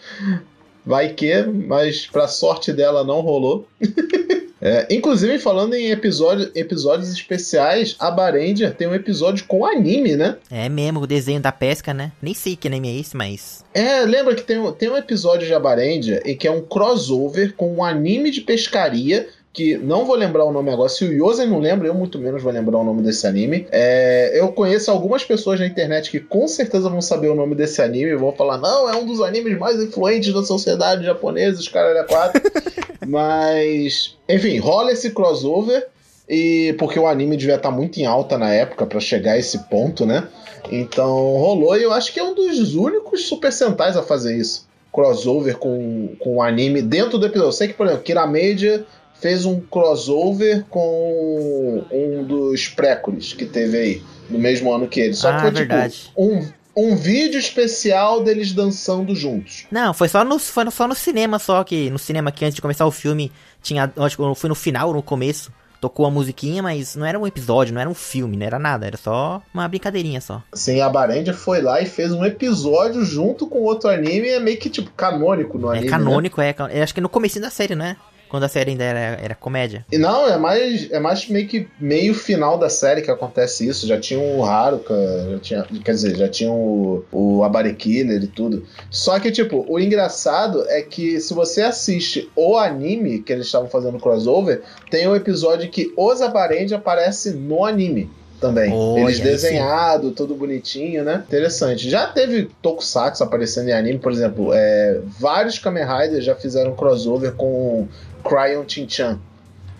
[0.86, 3.67] Vai que, mas pra sorte dela não rolou.
[4.65, 10.38] É, inclusive, falando em episódio, episódios especiais, a Barendia tem um episódio com anime, né?
[10.50, 12.13] É mesmo, o desenho da pesca, né?
[12.22, 13.65] Nem sei que anime é esse, mas.
[13.74, 17.54] É, lembra que tem, um- tem um episódio de Abarendia em que é um crossover
[17.58, 19.28] com um anime de pescaria.
[19.53, 20.89] Que não vou lembrar o nome agora.
[20.89, 23.67] Se o Yosen não lembra, eu muito menos vou lembrar o nome desse anime.
[23.71, 27.79] É, eu conheço algumas pessoas na internet que com certeza vão saber o nome desse
[27.79, 31.67] anime e vão falar: não, é um dos animes mais influentes da sociedade japonesa, os
[31.67, 32.41] caras é quatro.
[33.07, 35.87] Mas, enfim, rola esse crossover.
[36.27, 39.59] E porque o anime devia estar muito em alta na época pra chegar a esse
[39.69, 40.27] ponto, né?
[40.71, 44.67] Então rolou e eu acho que é um dos únicos Super Sentais a fazer isso.
[44.91, 47.49] Crossover com, com o anime dentro do episódio.
[47.49, 48.85] Eu sei que, por exemplo, Kira Media
[49.19, 55.13] fez um crossover com um dos Précolis que teve aí, no mesmo ano que ele.
[55.13, 55.93] Só que Ah, foi verdade.
[55.93, 59.65] tipo um, um vídeo especial deles dançando juntos.
[59.71, 62.62] Não, foi só no, foi só no cinema, só que no cinema que antes de
[62.62, 63.91] começar o filme tinha.
[63.97, 65.52] Acho que foi no final no começo.
[65.80, 68.88] Tocou a musiquinha, mas não era um episódio, não era um filme, não era nada,
[68.88, 70.41] era só uma brincadeirinha só.
[70.54, 74.58] Assim, a Barendia foi lá e fez um episódio junto com outro anime, é meio
[74.58, 75.88] que tipo canônico no anime.
[75.88, 75.97] é né?
[75.97, 76.54] canônico, é.
[76.54, 77.97] can- Eu acho que é no comecinho da série, né?
[78.34, 79.86] Quando a série ainda era, era comédia.
[79.91, 83.86] E não, é mais, é mais meio que meio final da série que acontece isso.
[83.86, 84.96] Já tinha o Haruka,
[85.34, 88.65] já tinha, quer dizer, já tinha o, o Abare Killer e tudo.
[88.89, 93.69] Só que, tipo, o engraçado é que se você assiste o anime que eles estavam
[93.69, 98.10] fazendo crossover, tem um episódio que os Abarendi aparecem no anime.
[98.41, 98.74] Também.
[98.74, 101.24] Olha, Eles desenhado, tudo bonitinho, né?
[101.26, 101.89] Interessante.
[101.89, 107.32] Já teve Tokusatsu aparecendo em anime, por exemplo, é, vários Kamen Riders já fizeram crossover
[107.36, 107.88] com
[108.23, 109.19] Cryon Chin-chan.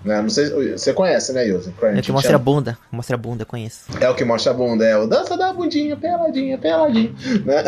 [0.04, 0.22] Né?
[0.22, 1.44] Não sei, você conhece, né?
[1.46, 2.14] Cryon É o que Chin-chan.
[2.14, 2.78] mostra a bunda.
[2.92, 3.86] Mostra a bunda, eu conheço.
[4.02, 7.14] É o que mostra a bunda, é o dança da bundinha, peladinha, peladinha,
[7.46, 7.64] né?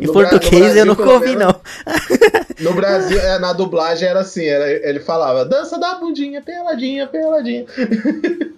[0.00, 1.60] Em português eu Brasil, nunca pelo ouvi, menos, não.
[2.60, 7.66] No Brasil, é, na dublagem era assim, era, ele falava dança da bundinha, peladinha, peladinha.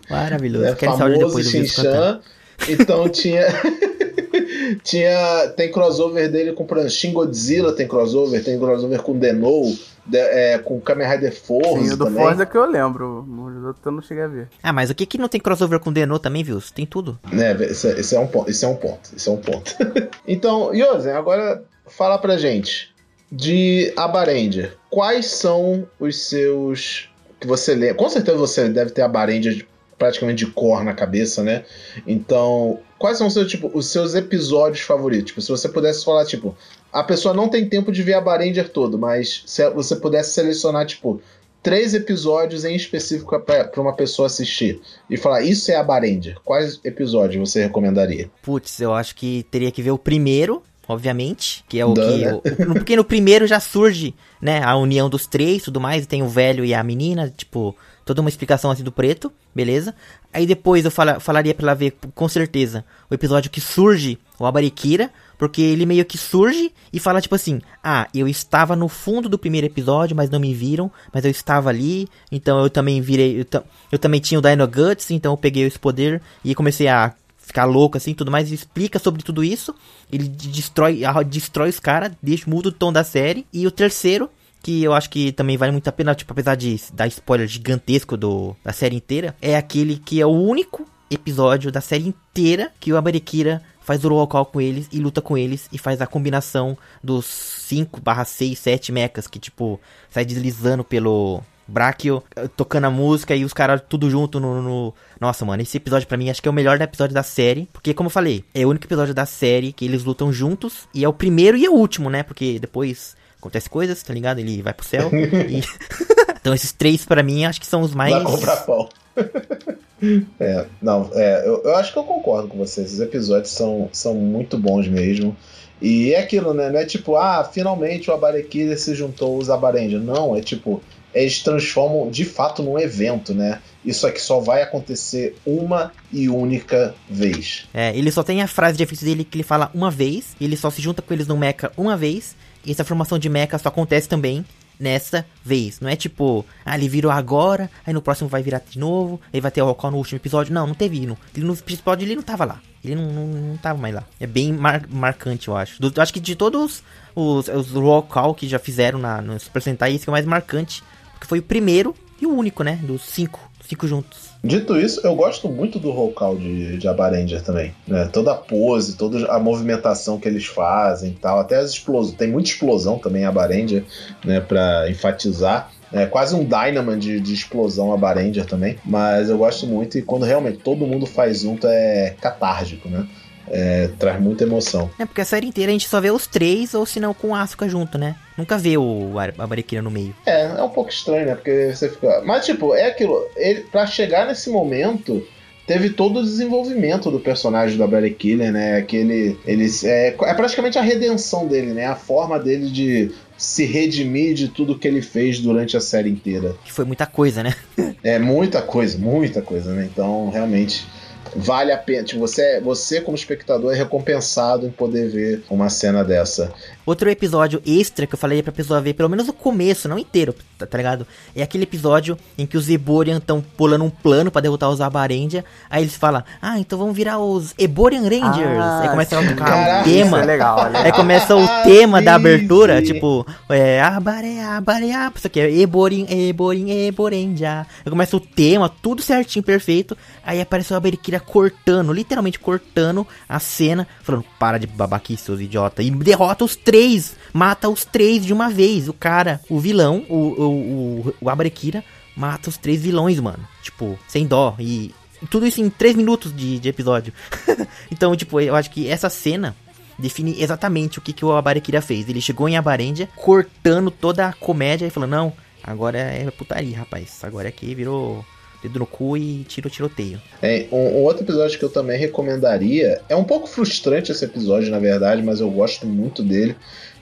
[0.08, 0.64] Maravilhoso.
[0.64, 1.50] É Quero famoso depois do.
[1.50, 2.20] Shin-chan.
[2.68, 3.46] Então tinha.
[4.76, 5.48] tinha.
[5.56, 9.72] Tem crossover dele com exemplo, Shin Godzilla, tem crossover, tem crossover com Denou,
[10.06, 11.84] de- é, com Kamen Rider Force.
[11.84, 12.22] Sim, o do também.
[12.22, 13.26] Forza que eu lembro.
[13.28, 14.48] Os outros eu não cheguei a ver.
[14.62, 16.60] Ah, mas o que que não tem crossover com Denô também, viu?
[16.74, 17.18] Tem tudo.
[17.32, 18.50] Né, esse, é- esse é um ponto.
[18.50, 19.10] Esse é um ponto.
[19.16, 19.74] Esse é um ponto.
[20.26, 22.90] então, Yosen, agora fala pra gente
[23.30, 24.72] de Abarendia.
[24.90, 27.08] Quais são os seus.
[27.38, 27.94] Que você lê.
[27.94, 29.66] Com certeza você deve ter Abarendia de-
[30.00, 31.62] praticamente de cor na cabeça, né?
[32.06, 35.26] Então, quais são os seus, tipo, os seus episódios favoritos?
[35.26, 36.56] Tipo, se você pudesse falar, tipo,
[36.92, 40.86] a pessoa não tem tempo de ver a Barendia todo, mas se você pudesse selecionar,
[40.86, 41.20] tipo,
[41.62, 46.34] três episódios em específico pra pra uma pessoa assistir e falar, isso é a Barendia,
[46.44, 48.30] quais episódios você recomendaria?
[48.42, 52.18] Putz, eu acho que teria que ver o primeiro, obviamente, que é o Dá, que...
[52.24, 52.32] né?
[52.34, 56.22] o- porque no primeiro já surge, né, a união dos três e tudo mais, tem
[56.22, 57.76] o velho e a menina, tipo,
[58.10, 59.94] toda uma explicação assim do preto, beleza?
[60.32, 64.44] Aí depois eu fala- falaria pra ela ver, com certeza, o episódio que surge o
[64.44, 69.28] Abarikira, porque ele meio que surge e fala tipo assim: Ah, eu estava no fundo
[69.28, 73.40] do primeiro episódio, mas não me viram, mas eu estava ali, então eu também virei.
[73.40, 77.14] Eu, eu também tinha o Dino Guts, então eu peguei esse poder e comecei a
[77.38, 78.50] ficar louco assim tudo mais.
[78.50, 79.72] Explica sobre tudo isso.
[80.12, 83.46] Ele de- destrói, destrói os caras, deixa muda o tom da série.
[83.52, 84.28] E o terceiro.
[84.62, 88.16] Que eu acho que também vale muito a pena, tipo, apesar de dar spoiler gigantesco
[88.16, 92.92] do, da série inteira, é aquele que é o único episódio da série inteira que
[92.92, 96.06] o Abarekira faz o roll call com eles e luta com eles e faz a
[96.06, 102.22] combinação dos 5 barra 6, 7 mechas que, tipo, sai deslizando pelo Brachio,
[102.56, 106.16] tocando a música e os caras tudo junto no, no, Nossa, mano, esse episódio para
[106.16, 108.70] mim acho que é o melhor episódio da série, porque como eu falei, é o
[108.70, 111.74] único episódio da série que eles lutam juntos e é o primeiro e é o
[111.74, 112.22] último, né?
[112.22, 114.38] Porque depois acontece coisas, tá ligado?
[114.38, 115.10] Ele vai pro céu.
[115.12, 115.62] e...
[116.40, 118.12] então esses três para mim acho que são os mais.
[118.12, 118.88] Vai comprar pão.
[120.38, 122.82] é, não, é, eu, eu, acho que eu concordo com você.
[122.82, 125.36] Esses episódios são, são muito bons mesmo.
[125.80, 126.70] E é aquilo, né?
[126.70, 129.98] Não é tipo, ah, finalmente o Abarekida se juntou os Abarenja.
[129.98, 130.82] Não, é tipo,
[131.14, 133.60] eles transformam de fato num evento, né?
[133.84, 137.66] Isso aqui só vai acontecer uma e única vez.
[137.72, 140.56] É, ele só tem a frase de efeito dele que ele fala uma vez, ele
[140.56, 143.68] só se junta com eles no mecha uma vez, e essa formação de mecha só
[143.68, 144.44] acontece também
[144.80, 145.78] nessa vez.
[145.80, 149.40] Não é tipo, ah, ele virou agora, aí no próximo vai virar de novo, aí
[149.40, 150.54] vai ter o Rockall no último episódio.
[150.54, 151.06] Não, não teve.
[151.06, 152.60] No, no episódio ele não tava lá.
[152.82, 154.04] Ele não, não, não tava mais lá.
[154.18, 155.80] É bem mar, marcante, eu acho.
[155.80, 156.82] Do, acho que de todos
[157.14, 160.24] os, os Rockall que já fizeram na, no Super Sentai, esse que é o mais
[160.24, 160.82] marcante.
[161.12, 162.76] Porque foi o primeiro e o único, né?
[162.82, 163.50] Dos cinco.
[163.68, 164.29] Cinco juntos.
[164.42, 167.74] Dito isso, eu gosto muito do Rocal de, de Abaranger também.
[167.86, 168.08] Né?
[168.10, 171.38] Toda a pose, toda a movimentação que eles fazem tal.
[171.38, 172.16] Até as explosões.
[172.16, 173.84] Tem muita explosão também Abaranger,
[174.24, 174.40] né?
[174.40, 175.70] Pra enfatizar.
[175.92, 178.78] É quase um Dynaman de, de explosão a Baranger também.
[178.84, 183.06] Mas eu gosto muito e quando realmente todo mundo faz junto é catárgico, né?
[183.48, 184.88] É, traz muita emoção.
[184.98, 187.28] É, porque a série inteira a gente só vê os três, ou se não com
[187.28, 188.14] o Asuka junto, né?
[188.40, 190.14] Nunca vê o Abarekira no meio.
[190.24, 191.34] É, é um pouco estranho, né?
[191.34, 192.22] Porque você fica.
[192.24, 193.22] Mas, tipo, é aquilo.
[193.36, 195.22] Ele, pra chegar nesse momento,
[195.66, 198.78] teve todo o desenvolvimento do personagem do Barry Killer, né?
[198.78, 199.38] Aquele.
[199.46, 201.84] Ele, é, é praticamente a redenção dele, né?
[201.84, 206.56] A forma dele de se redimir de tudo que ele fez durante a série inteira.
[206.64, 207.54] Que foi muita coisa, né?
[208.02, 209.86] é, muita coisa, muita coisa, né?
[209.92, 210.86] Então, realmente
[211.34, 212.04] vale a pena.
[212.04, 216.52] Tipo, você, você, como espectador, é recompensado em poder ver uma cena dessa.
[216.90, 220.34] Outro episódio extra que eu falei pra pessoa ver, pelo menos o começo, não inteiro,
[220.58, 221.06] tá, tá ligado?
[221.36, 225.44] É aquele episódio em que os Eborian estão pulando um plano para derrotar os Abarendia.
[225.70, 228.58] Aí eles falam, ah, então vamos virar os Eborian Rangers.
[228.58, 230.22] Ah, aí começa a tocar Caraca, o tema.
[230.22, 230.82] É legal, legal.
[230.82, 232.92] Aí começa o tema da abertura, sim.
[232.92, 237.66] tipo, é, Abare, Abare, isso aqui é Eborin, Eborin, Eborendia.
[237.84, 239.96] Aí começa o tema, tudo certinho, perfeito.
[240.24, 245.84] Aí aparece o Aberikira cortando, literalmente cortando a cena, falando, para de babaquice, seus idiotas.
[245.84, 248.88] E derrota os três, mata os três de uma vez.
[248.88, 251.84] O cara, o vilão, o, o, o, o Aberikira,
[252.16, 253.46] mata os três vilões, mano.
[253.62, 254.56] Tipo, sem dó.
[254.58, 254.94] E
[255.28, 257.12] tudo isso em três minutos de, de episódio.
[257.90, 259.54] então, tipo, eu acho que essa cena
[259.98, 262.08] define exatamente o que, que o Abarekira fez.
[262.08, 267.22] Ele chegou em Abarendia, cortando toda a comédia e falou: Não, agora é putaria, rapaz.
[267.22, 268.24] Agora aqui virou
[268.62, 270.20] dedo no cu e tiro tiroteio.
[270.42, 274.70] É, um, um, outro episódio que eu também recomendaria, é um pouco frustrante esse episódio,
[274.70, 276.56] na verdade, mas eu gosto muito dele,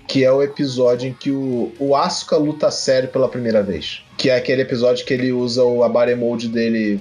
[0.07, 4.03] que é o episódio em que o, o Asuka luta sério pela primeira vez.
[4.17, 7.01] Que é aquele episódio que ele usa o Abare Mode dele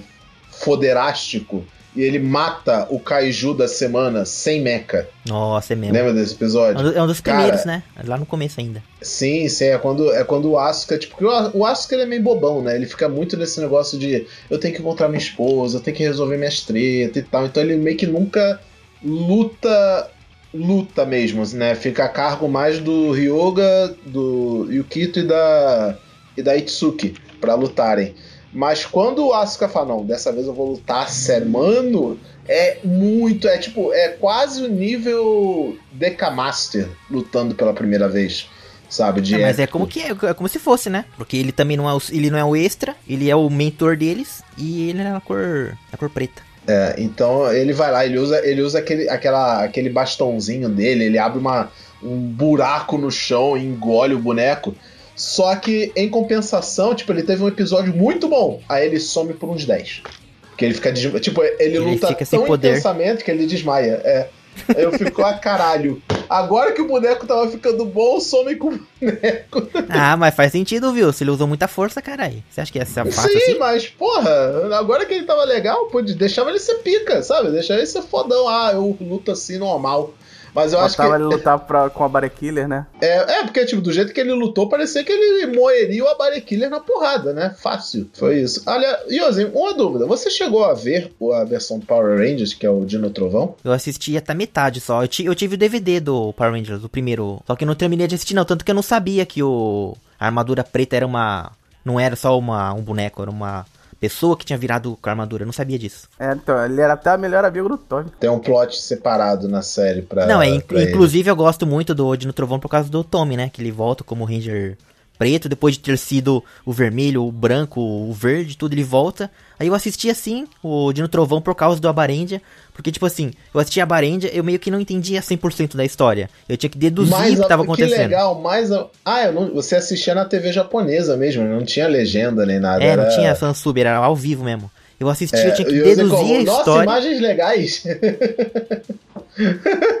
[0.50, 1.64] foderástico
[1.98, 5.08] e ele mata o Kaiju da semana sem mecha.
[5.26, 5.94] Nossa, é mesmo.
[5.94, 6.96] Lembra desse episódio?
[6.96, 7.82] É um dos primeiros, Cara, né?
[8.06, 8.80] Lá no começo ainda.
[9.02, 9.64] Sim, sim.
[9.64, 10.96] É quando, é quando o Asuka.
[10.96, 11.16] Tipo,
[11.52, 12.76] o Asuka ele é meio bobão, né?
[12.76, 16.04] Ele fica muito nesse negócio de eu tenho que encontrar minha esposa, eu tenho que
[16.04, 17.46] resolver minhas tretas e tal.
[17.46, 18.60] Então ele meio que nunca
[19.04, 20.08] luta.
[20.54, 21.74] Luta mesmo, né?
[21.74, 25.98] Fica a cargo mais do Ryoga, do Yukito e da.
[26.36, 28.14] e da Itsuki para lutarem.
[28.52, 33.46] Mas quando o Asuka fala, não, dessa vez eu vou lutar sério, mano, é muito,
[33.46, 38.48] é tipo, é quase o nível Deca Master lutando pela primeira vez.
[38.88, 41.04] Sabe, de é, mas é como que é, é como se fosse, né?
[41.14, 43.98] Porque ele também não é o, ele não é o extra, ele é o mentor
[43.98, 46.40] deles e ele é na cor, na cor preta.
[46.66, 51.18] É, então ele vai lá, ele usa, ele usa aquele, aquela, aquele bastãozinho dele, ele
[51.18, 51.70] abre uma,
[52.02, 54.74] um buraco no chão e engole o boneco.
[55.18, 58.62] Só que, em compensação, tipo, ele teve um episódio muito bom.
[58.68, 60.02] Aí ele some por uns 10.
[60.42, 60.92] Porque ele fica.
[60.92, 62.70] Tipo, ele, ele luta tão poder.
[62.70, 64.00] intensamente que ele desmaia.
[64.04, 64.28] É.
[64.76, 66.00] Eu fico, ah, caralho.
[66.28, 69.68] Agora que o boneco tava ficando bom, some com o boneco.
[69.88, 71.12] Ah, mas faz sentido, viu?
[71.12, 72.42] Se ele usou muita força, caralho.
[72.50, 73.58] Você acha que essa fácil Sim, assim?
[73.58, 77.50] mas, porra, agora que ele tava legal, pô, deixava ele ser pica, sabe?
[77.50, 78.48] Deixava ele ser fodão.
[78.48, 80.12] Ah, eu luto assim normal.
[80.58, 81.02] Mas eu acho que.
[81.02, 82.86] ele lutar pra, com a Bare Killer, né?
[83.00, 86.40] É, é, porque, tipo, do jeito que ele lutou, parecia que ele moeria o Bare
[86.40, 87.54] Killer na porrada, né?
[87.60, 88.10] Fácil.
[88.12, 88.62] Foi isso.
[88.66, 90.04] Olha, Yosin, uma dúvida.
[90.06, 93.54] Você chegou a ver a versão do Power Rangers, que é o Dino Trovão?
[93.62, 95.04] Eu assisti até metade só.
[95.04, 97.40] Eu, eu tive o DVD do Power Rangers, o primeiro.
[97.46, 98.44] Só que eu não terminei de assistir, não.
[98.44, 101.52] Tanto que eu não sabia que o a armadura preta era uma.
[101.84, 103.64] Não era só uma, um boneco, era uma
[104.00, 105.42] pessoa que tinha virado com a armadura.
[105.42, 106.08] Eu não sabia disso.
[106.18, 108.10] É, então, ele era até o melhor amigo do Tommy.
[108.18, 110.26] Tem um plot separado na série pra.
[110.26, 110.90] Não, é, pra ele.
[110.90, 113.50] inclusive eu gosto muito do Odin no Trovão por causa do Tommy, né?
[113.52, 114.76] Que ele volta como Ranger
[115.18, 119.30] preto, depois de ter sido o vermelho, o branco, o verde, tudo, ele volta.
[119.58, 122.40] Aí eu assisti assim, o Dino Trovão por causa do Abarendia,
[122.72, 126.30] porque tipo assim, eu assisti Abarendia, eu meio que não entendia 100% da história.
[126.48, 127.98] Eu tinha que deduzir Mas, o que tava que acontecendo.
[127.98, 128.70] legal, mas.
[129.04, 132.82] Ah, eu não- você assistia na TV japonesa mesmo, não tinha legenda nem nada.
[132.84, 134.70] É, não era- tinha fansub, era ao vivo mesmo.
[134.98, 136.82] Eu assisti, eu tinha que É, deduzir como, a Nossa, história.
[136.84, 137.82] imagens legais.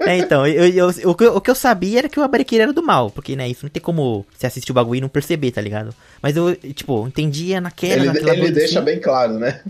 [0.04, 2.64] É, então, eu, eu- o, que eu, o que eu sabia era que o Abarequeira
[2.64, 5.08] era do mal, porque, né, isso não tem como você assistir o bagulho e não
[5.08, 5.94] perceber, tá ligado?
[6.20, 8.84] Mas eu, tipo, entendia naquela, ele naquela ele deixa assim.
[8.84, 9.60] bem claro, né?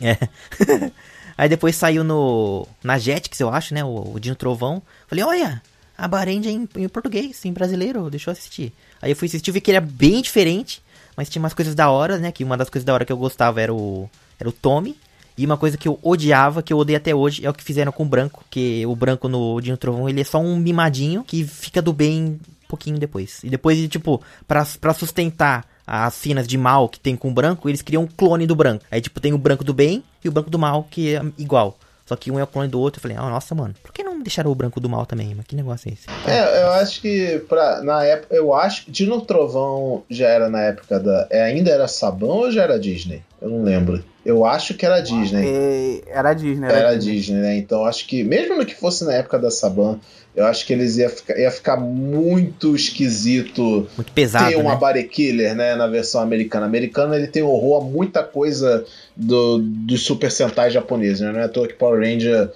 [0.00, 0.16] É.
[1.36, 2.66] Aí depois saiu no.
[2.82, 3.84] Na Jetix, eu acho, né?
[3.84, 4.80] O, o Dino Trovão.
[5.08, 5.60] Falei, olha,
[5.98, 8.72] a Barendia em, em português, em brasileiro, deixa eu assistir.
[9.02, 10.80] Aí eu fui assistir, vi que ele era bem diferente,
[11.16, 12.30] mas tinha umas coisas da hora, né?
[12.32, 14.08] Que uma das coisas da hora que eu gostava era o.
[14.38, 14.96] Era o Tommy.
[15.36, 17.90] E uma coisa que eu odiava, que eu odeio até hoje, é o que fizeram
[17.90, 18.44] com o branco.
[18.48, 22.38] Que o branco no Dino Trovão, ele é só um mimadinho que fica do bem
[22.64, 23.42] um pouquinho depois.
[23.42, 27.82] E depois, tipo, pra sustentar as cenas de mal que tem com o branco, eles
[27.82, 28.84] criam um clone do branco.
[28.90, 31.76] Aí, tipo, tem o branco do bem e o branco do mal, que é igual.
[32.06, 32.98] Só que um é o clone do outro.
[32.98, 35.34] Eu falei, ah, nossa, mano, por que não deixaram o branco do mal também?
[35.34, 36.06] Mas que negócio é esse?
[36.26, 40.60] É, eu acho que pra, na época, eu acho que Dino Trovão já era na
[40.60, 43.22] época da, é, ainda era Sabão ou já era Disney?
[43.40, 44.04] Eu não lembro.
[44.24, 45.44] Eu acho que era Disney.
[45.44, 47.56] E era a Disney, era, Era Disney, né?
[47.56, 50.00] Então acho que, mesmo no que fosse na época da Saban,
[50.34, 54.80] eu acho que eles ia ficar, ia ficar muito esquisito Muito pesado, ter uma né?
[54.80, 56.66] Body Killer, né, na versão americana.
[56.66, 58.84] Americana ele tem horror a muita coisa
[59.14, 61.30] do, dos Super Sentai japoneses, né?
[61.30, 62.50] Não é à toa que Power Ranger,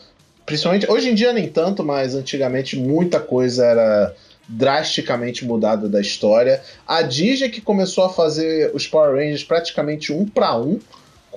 [0.44, 4.14] principalmente, hoje em dia nem tanto, mas antigamente muita coisa era
[4.48, 6.62] drasticamente mudada da história.
[6.87, 10.81] A Disney que começou a fazer os Power Rangers praticamente um para um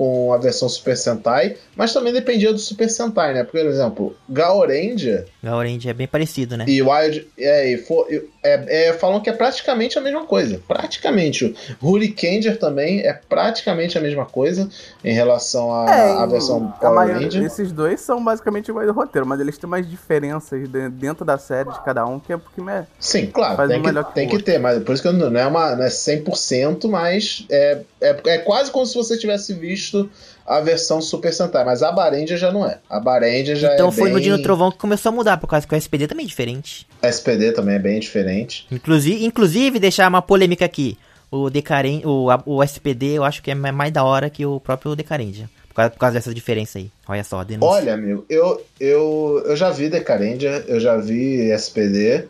[0.02, 3.44] com a versão Super Sentai, mas também dependia do Super Sentai, né?
[3.44, 6.66] Por exemplo, Gaoranger Gaurange é bem parecido, né?
[6.68, 7.28] e Wild.
[7.38, 8.08] É, e for-
[8.44, 10.60] é, é, falam que é praticamente a mesma coisa.
[10.68, 11.56] Praticamente.
[11.80, 14.68] O Hurricaneer também é praticamente a mesma coisa
[15.04, 17.44] em relação à É, à versão a Power maioria- Ranger.
[17.44, 21.38] Esses dois são basicamente iguais do roteiro, mas eles têm mais diferenças de- dentro da
[21.38, 24.04] série de cada um, que é porque né, Sim, claro, Faz tem, um que, melhor
[24.06, 25.90] que tem que ter, mas por isso que eu não não é, uma, não é
[25.90, 30.10] 100%, mas é, é, é quase como se você tivesse visto
[30.46, 32.80] a versão Super Sentai, mas a Barendia já não é.
[32.90, 34.14] A Barendia já Então é foi bem...
[34.14, 36.88] no Dino Trovão que começou a mudar, por causa que o SPD também é diferente.
[37.02, 38.66] SPD também é bem diferente.
[38.72, 40.98] Inclusive, inclusive deixar uma polêmica aqui.
[41.30, 44.60] O Decaren, o, a- o SPD eu acho que é mais da hora que o
[44.60, 45.50] próprio Decarendia.
[45.70, 46.92] Por causa, por causa dessa diferença aí.
[47.08, 47.70] Olha só, a denúncia.
[47.78, 52.26] Olha, amigo, eu, eu, eu já vi Decarendia, eu já vi SPD.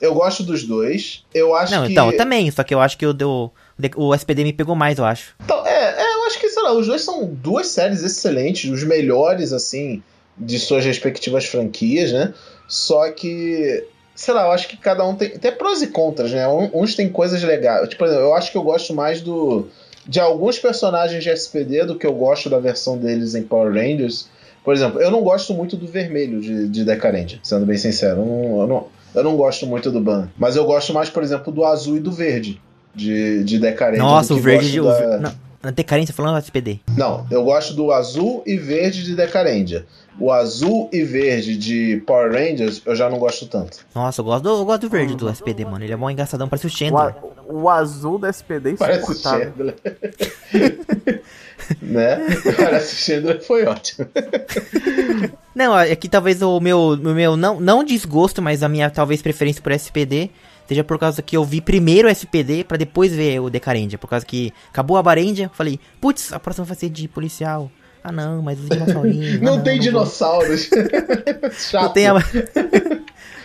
[0.00, 1.22] Eu gosto dos dois.
[1.34, 1.92] Eu acho Não, que.
[1.92, 3.50] então, eu também, só que eu acho que o, do,
[3.96, 5.34] o SPD me pegou mais, eu acho.
[5.44, 8.82] Então, é, é, eu acho que, sei lá, os dois são duas séries excelentes, os
[8.82, 10.02] melhores, assim,
[10.36, 12.32] de suas respectivas franquias, né?
[12.66, 13.84] Só que,
[14.14, 15.30] sei lá, eu acho que cada um tem.
[15.30, 16.46] Tem prós e contras, né?
[16.48, 17.88] Uns tem coisas legais.
[17.88, 19.68] Tipo, por exemplo, eu acho que eu gosto mais do.
[20.06, 24.28] De alguns personagens de SPD do que eu gosto da versão deles em Power Rangers.
[24.64, 26.84] Por exemplo, eu não gosto muito do vermelho de, de
[27.42, 28.20] sendo bem sincero.
[28.20, 30.28] Eu não, eu, não, eu não gosto muito do Ban.
[30.36, 32.60] Mas eu gosto mais, por exemplo, do azul e do verde
[32.96, 34.02] de, de Decarendia.
[34.02, 34.80] Nossa, do o verde.
[34.80, 35.32] o da- ver- Não,
[35.62, 36.80] na Decarendia falando do SPD.
[36.96, 39.84] não, eu gosto do azul e verde de Decarendia.
[40.18, 43.84] O azul e verde de Power Rangers eu já não gosto tanto.
[43.94, 45.84] Nossa, eu gosto do, eu gosto do verde do SPD, mano.
[45.84, 47.14] Ele é mó engraçadão, parece o o, Chandler.
[47.14, 49.14] a- o azul da SPD é Parece o.
[49.14, 49.74] Chandler.
[51.82, 52.18] né?
[52.56, 54.08] Parece o Chandler foi ótimo.
[55.54, 59.20] Não, é que talvez o meu, o meu não, não desgosto, mas a minha talvez
[59.22, 60.30] preferência por SPD
[60.66, 63.98] seja por causa que eu vi primeiro o SPD pra depois ver o Decarendia.
[63.98, 67.70] Por causa que acabou a Barendia, falei, putz, a próxima vai ser de policial.
[68.02, 69.40] Ah não, mas os dinossaurinhos.
[69.42, 69.82] Não, ah, tem vou.
[69.82, 70.70] dinossauros.
[71.52, 71.82] Chato.
[71.82, 72.14] Não tem a...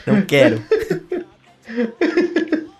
[0.05, 0.63] Não quero.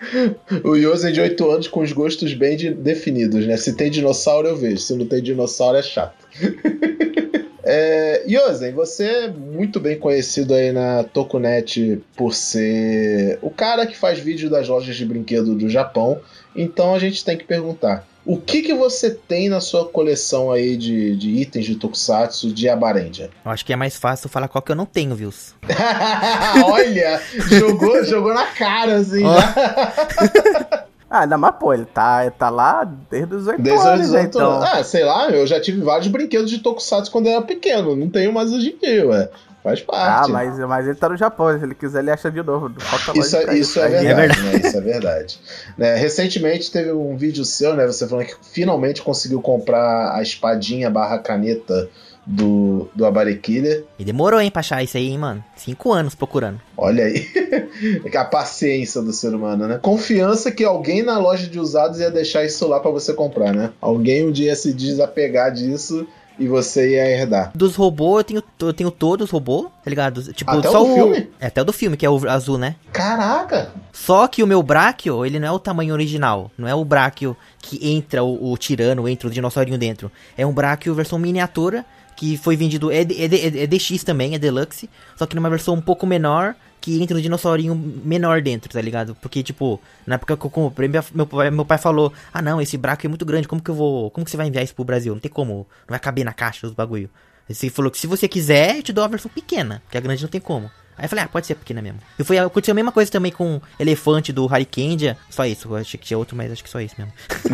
[0.63, 3.55] O Yosen de 8 anos com os gostos bem de- definidos, né?
[3.57, 6.25] Se tem dinossauro eu vejo, se não tem dinossauro é chato.
[7.63, 13.95] É, Yosen, você é muito bem conhecido aí na Tokunet por ser o cara que
[13.95, 16.19] faz vídeo das lojas de brinquedo do Japão.
[16.55, 20.77] Então a gente tem que perguntar: o que, que você tem na sua coleção aí
[20.77, 23.29] de, de itens de Tokusatsu de Abarendia?
[23.43, 25.55] Eu acho que é mais fácil falar qual que eu não tenho, Vils.
[26.65, 29.21] Olha, jogou, jogou na cara assim.
[29.21, 30.81] Já.
[31.13, 34.19] Ah, não, mas pô, ele tá, tá lá desde os 8 Desde os anos, né,
[34.19, 34.49] 18 então.
[34.49, 34.69] anos.
[34.69, 37.97] Ah, sei lá, eu já tive vários brinquedos de Tokusatsu quando eu era pequeno.
[37.97, 39.29] Não tenho mais hoje em dia, ué.
[39.63, 40.25] Faz parte.
[40.25, 42.73] Ah, mas, mas ele tá no Japão, se ele quiser ele acha de novo.
[42.79, 44.41] Falta Isso, é, isso é verdade, verdade.
[44.61, 44.67] né?
[44.67, 45.39] Isso é verdade.
[45.77, 47.85] Né, recentemente teve um vídeo seu, né?
[47.85, 51.87] Você falando que finalmente conseguiu comprar a espadinha barra caneta
[52.25, 53.85] do, do Abare Killer.
[53.97, 55.43] E demorou, hein, pra achar isso aí, hein, mano.
[55.55, 56.59] Cinco anos procurando.
[56.77, 57.27] Olha aí.
[58.15, 59.79] a paciência do ser humano, né?
[59.81, 63.71] Confiança que alguém na loja de usados ia deixar isso lá pra você comprar, né?
[63.81, 66.07] Alguém um dia ia se desapegar disso
[66.41, 67.51] e você ia herdar.
[67.55, 70.33] Dos robôs, eu tenho, eu tenho todos os robôs, tá ligado?
[70.33, 71.29] Tipo, Até o só do filme?
[71.39, 72.75] É, até o do filme, que é o azul, né?
[72.91, 73.71] Caraca!
[73.91, 76.49] Só que o meu Brachio, ele não é o tamanho original.
[76.57, 80.11] Não é o Brachio que entra o, o tirano, entra o dinossaurinho dentro.
[80.37, 81.85] É um Brachio versão miniatura,
[82.15, 84.89] que foi vendido, é, é, de- é DX também, é Deluxe.
[85.15, 89.15] Só que numa versão um pouco menor, que entra um dinossaurinho menor dentro, tá ligado?
[89.21, 92.59] Porque, tipo, na época que eu comprei, minha- meu pai, meu pai falou, ah não,
[92.59, 94.73] esse Brachio é muito grande, como que eu vou, como que você vai enviar isso
[94.75, 95.13] pro Brasil?
[95.13, 97.09] Não tem como, não vai caber na caixa os bagulho.
[97.47, 100.21] Ele falou que se você quiser, eu te dou a versão pequena, que a grande
[100.23, 100.71] não tem como.
[100.97, 101.99] Aí eu falei, ah, pode ser pequena mesmo.
[102.19, 105.17] E foi, aconteceu a mesma coisa também com o elefante do Harikendia.
[105.29, 107.11] Só isso, eu achei que tinha outro, mas acho que só isso mesmo.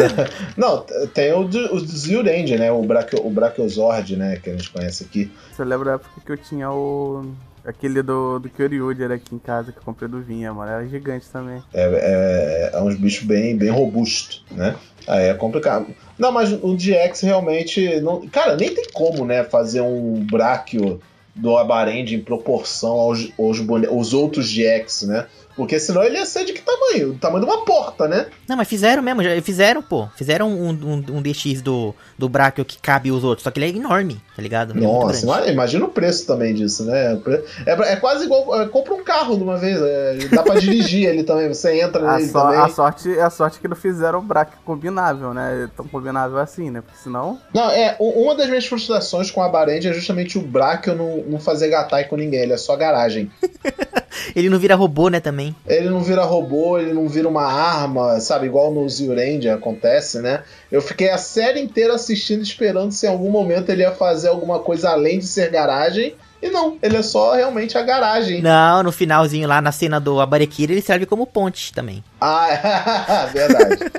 [0.57, 0.82] Não,
[1.13, 2.71] tem o o do Zyurend, né?
[2.71, 4.38] O, Brachio, o Brachiosaurus, né?
[4.38, 5.32] Que a gente conhece aqui.
[5.55, 7.32] Você lembra da época que eu tinha o.
[7.68, 10.72] Aquele do, do Kyoryuger aqui em casa que eu comprei do Vinha, mano.
[10.72, 11.61] Era gigante também.
[11.74, 14.76] É, é, é uns bichos bem, bem robustos, né?
[15.05, 15.88] Aí é complicado.
[16.18, 17.99] Não, mas o DX realmente.
[17.99, 19.43] Não, cara, nem tem como, né?
[19.43, 21.01] Fazer um Brachio
[21.36, 25.28] do Abarend em proporção aos, aos, bone- aos outros GX, né?
[25.58, 27.14] Porque senão ele ia ser de que tamanho?
[27.14, 28.28] Do tamanho de uma porta, né?
[28.47, 30.08] Não, mas fizeram mesmo, já fizeram, pô.
[30.16, 33.66] Fizeram um, um, um DX do, do Brachio que cabe os outros, só que ele
[33.66, 34.76] é enorme, tá ligado?
[34.78, 37.20] Ele é Nossa, ima- imagina o preço também disso, né?
[37.66, 38.62] É, é quase igual.
[38.62, 39.78] é, compra um carro de uma vez.
[39.82, 41.47] é, dá pra dirigir ele também.
[41.47, 42.60] Você entra A, nele só- também.
[42.60, 45.68] a sorte, a sorte que não fizeram o braque combinável, né?
[45.76, 46.82] Tão combinável assim, né?
[46.82, 47.39] Porque senão.
[47.53, 47.95] Não, é.
[47.99, 52.03] Uma das minhas frustrações com a Barend é justamente o Brachio não, não fazer gatai
[52.05, 52.41] com ninguém.
[52.41, 53.32] Ele é só garagem.
[54.36, 55.55] Ele não vira robô, né, também.
[55.65, 58.47] Ele não vira robô, ele não vira uma arma, sabe?
[58.47, 60.43] Igual no Zyurend acontece, né?
[60.72, 64.59] Eu fiquei a série inteira assistindo, esperando se em algum momento ele ia fazer alguma
[64.59, 66.15] coisa além de ser garagem.
[66.41, 68.41] E não, ele é só realmente a garagem.
[68.41, 72.03] Não, no finalzinho lá, na cena do Abarekira, ele serve como ponte também.
[72.22, 73.91] Ah, verdade.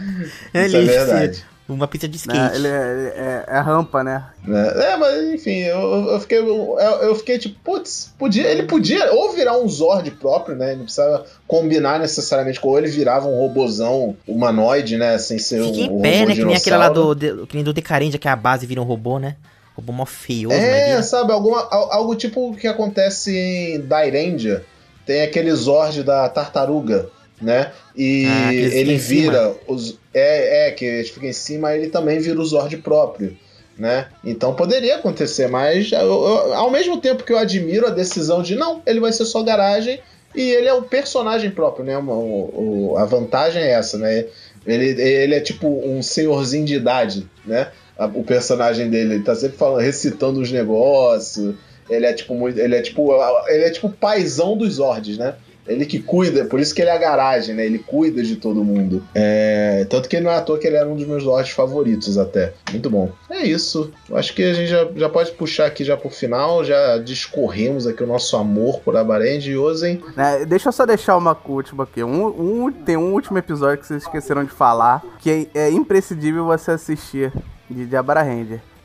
[0.67, 1.45] Isso é verdade.
[1.69, 2.57] Uma pista de né, skate.
[2.57, 4.25] ele é, é, é rampa, né?
[4.43, 4.73] né?
[4.93, 5.81] É, mas enfim, eu,
[6.13, 6.39] eu fiquei.
[6.39, 10.75] Eu, eu fiquei tipo, putz, podia, ele podia ou virar um Zord próprio, né?
[10.75, 15.19] Não precisava combinar necessariamente com ou ele virava um robozão humanoide, né?
[15.19, 16.35] Sem ser Fica um, em um pé, robô né?
[16.37, 18.85] Que nem aquele lá do, de- que nem do Decarendia, que a base vira um
[18.85, 19.37] robô, né?
[19.77, 21.03] Robô mó feioso, mas É, vira.
[21.03, 24.65] sabe, alguma, al- algo tipo o que acontece em Dairendia.
[25.05, 27.09] Tem aquele Zord da tartaruga,
[27.41, 27.73] né?
[27.97, 29.55] E Ah, ele vira.
[29.67, 33.37] Os, é, é, que ele fica em cima, ele também vira o Zord próprio.
[33.79, 34.09] Né?
[34.25, 38.57] Então poderia acontecer, mas eu- eu- ao mesmo tempo que eu admiro a decisão de
[38.57, 40.01] não, ele vai ser só garagem
[40.35, 41.97] e ele é o personagem próprio, né?
[41.97, 44.25] O- o- a vantagem é essa, né?
[44.67, 47.69] Ele, ele é tipo um senhorzinho de idade, né?
[48.15, 51.55] O personagem dele, ele tá sempre falando, recitando os negócios.
[51.89, 53.13] Ele é tipo muito, ele é tipo,
[53.47, 55.37] ele é tipo o paizão dos Zords, né?
[55.69, 57.65] Ele que cuida, por isso que ele é a garagem, né?
[57.67, 59.03] Ele cuida de todo mundo.
[59.15, 62.17] É, tanto que não é à toa que ele era um dos meus Zords favoritos
[62.19, 62.53] até.
[62.71, 63.11] Muito bom.
[63.31, 63.93] É isso.
[64.13, 66.65] Acho que a gente já, já pode puxar aqui já pro final.
[66.65, 70.03] Já discorremos aqui o nosso amor por Abarend e Ozen.
[70.17, 72.03] Né, Deixa eu só deixar uma última aqui.
[72.03, 72.27] Um,
[72.67, 76.71] um- tem um último episódio que vocês esqueceram de falar, que é, é imprescindível você
[76.73, 77.33] assistir
[77.71, 78.19] de Diabara.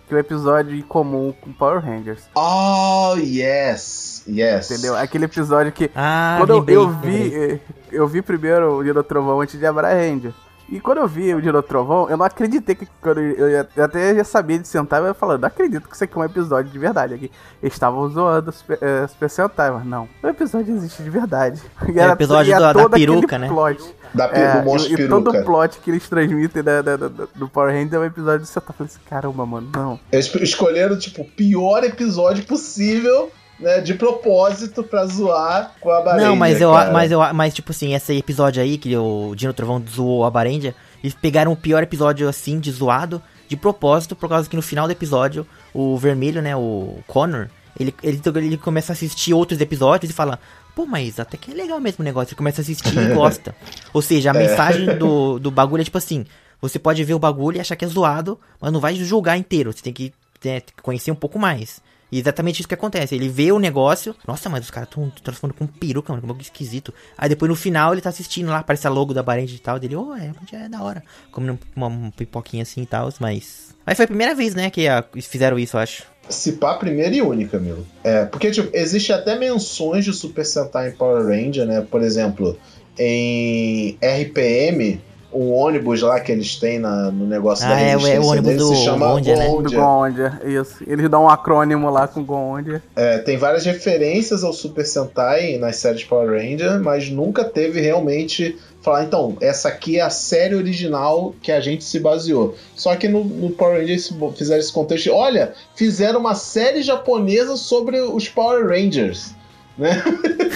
[0.07, 2.23] Que o episódio em comum com Power Rangers.
[2.35, 4.23] Oh, yes!
[4.27, 4.69] Yes.
[4.71, 4.95] Entendeu?
[4.97, 7.59] Aquele episódio que Ah, quando eu- eu, vi, eh,
[7.91, 10.33] eu vi primeiro o Dino Trovão antes de Abra Ranger.
[10.69, 13.83] E quando eu vi o Dino Trovão, eu não acreditei que quando eu, ia- eu
[13.83, 16.23] até já sabia de sentar, eu ia falando, não acredito que isso aqui é um
[16.23, 17.31] episódio de verdade aqui.
[17.61, 20.07] Eles estavam zoando os Super, eh, Super Sentai, mas não.
[20.23, 21.61] O episódio existe de verdade.
[21.93, 23.47] E É o episódio e é da- peruca, né?
[23.49, 23.95] Plot.
[24.13, 26.97] Da, pe- É, do monstro e, e todo o plot que eles transmitem da, da-
[26.97, 28.69] da- do Power Ranger é um episódio de sentar.
[28.69, 29.99] Eu falei assim, caramba, mano, não.
[30.11, 33.81] Eles escolheram, tipo, o pior episódio possível, né?
[33.81, 36.91] De propósito pra zoar com a Barendia, Não, mas eu, cara.
[36.91, 40.75] mas eu, mas tipo assim, esse episódio aí que o Dino Trovão zoou a Barendia,
[41.03, 44.87] eles pegaram o pior episódio assim, de zoado, de propósito, por causa que no final
[44.87, 47.47] do episódio, o vermelho, né, o Connor,
[47.79, 50.39] ele, ele, ele começa a assistir outros episódios e fala,
[50.75, 53.55] pô, mas até que é legal mesmo o negócio, ele começa a assistir e gosta.
[53.93, 56.25] Ou seja, a mensagem do, do bagulho é tipo assim,
[56.61, 59.71] você pode ver o bagulho e achar que é zoado, mas não vai julgar inteiro,
[59.71, 61.81] você tem que né, conhecer um pouco mais.
[62.13, 63.15] E exatamente isso que acontece.
[63.15, 64.15] Ele vê o negócio.
[64.27, 66.21] Nossa, mas os caras estão transformando com peruca, mano.
[66.21, 66.93] Que bagulho esquisito.
[67.17, 69.79] Aí depois no final ele tá assistindo lá, aparece a logo da Barend e tal.
[69.79, 71.03] Dele, oh, é, é da hora.
[71.31, 73.73] Comendo uma, uma pipoquinha assim e tal, mas.
[73.83, 76.03] Mas foi a primeira vez, né, que a, fizeram isso, eu acho.
[76.29, 77.83] Se pá, primeira e única, meu.
[78.03, 81.81] É, porque, tipo, existe até menções de Super Sentai em Power Ranger, né?
[81.81, 82.55] Por exemplo,
[82.95, 85.01] em RPM,
[85.33, 88.41] o ônibus lá que eles têm na, no negócio Ah, da é, é o ônibus
[88.41, 89.45] deles do se chama Gondia, né?
[89.45, 89.79] Do Gondia.
[89.79, 90.83] Gondia, isso.
[90.85, 92.81] Eles dão um acrônimo lá com Gondia.
[92.95, 98.57] É, tem várias referências ao Super Sentai nas séries Power Ranger, mas nunca teve realmente
[98.81, 102.55] falar, então, essa aqui é a série original que a gente se baseou.
[102.75, 105.05] Só que no, no Power Ranger eles fizeram esse contexto.
[105.05, 109.33] de, Olha, fizeram uma série japonesa sobre os Power Rangers.
[109.77, 110.01] Né?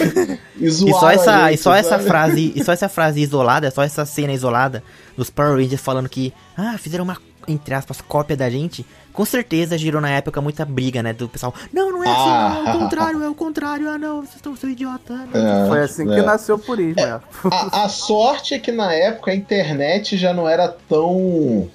[0.56, 3.70] e, E só a essa, gente, e só essa frase, e só essa frase isolada,
[3.70, 4.82] só essa cena isolada
[5.16, 7.16] dos Power Rangers falando que, ah, fizeram uma
[7.48, 8.84] entre aspas cópia da gente.
[9.12, 11.52] Com certeza girou na época muita briga, né, do pessoal.
[11.72, 12.48] Não, não é assim, Ah.
[12.54, 13.88] não, é o contrário, é o contrário.
[13.88, 15.14] Ah, não, vocês estão sendo idiota.
[15.14, 15.64] ah, não.
[15.64, 16.14] É, Foi assim é.
[16.14, 17.20] que nasceu o purismo, é.
[17.50, 21.68] A, a sorte é que na época a internet já não era tão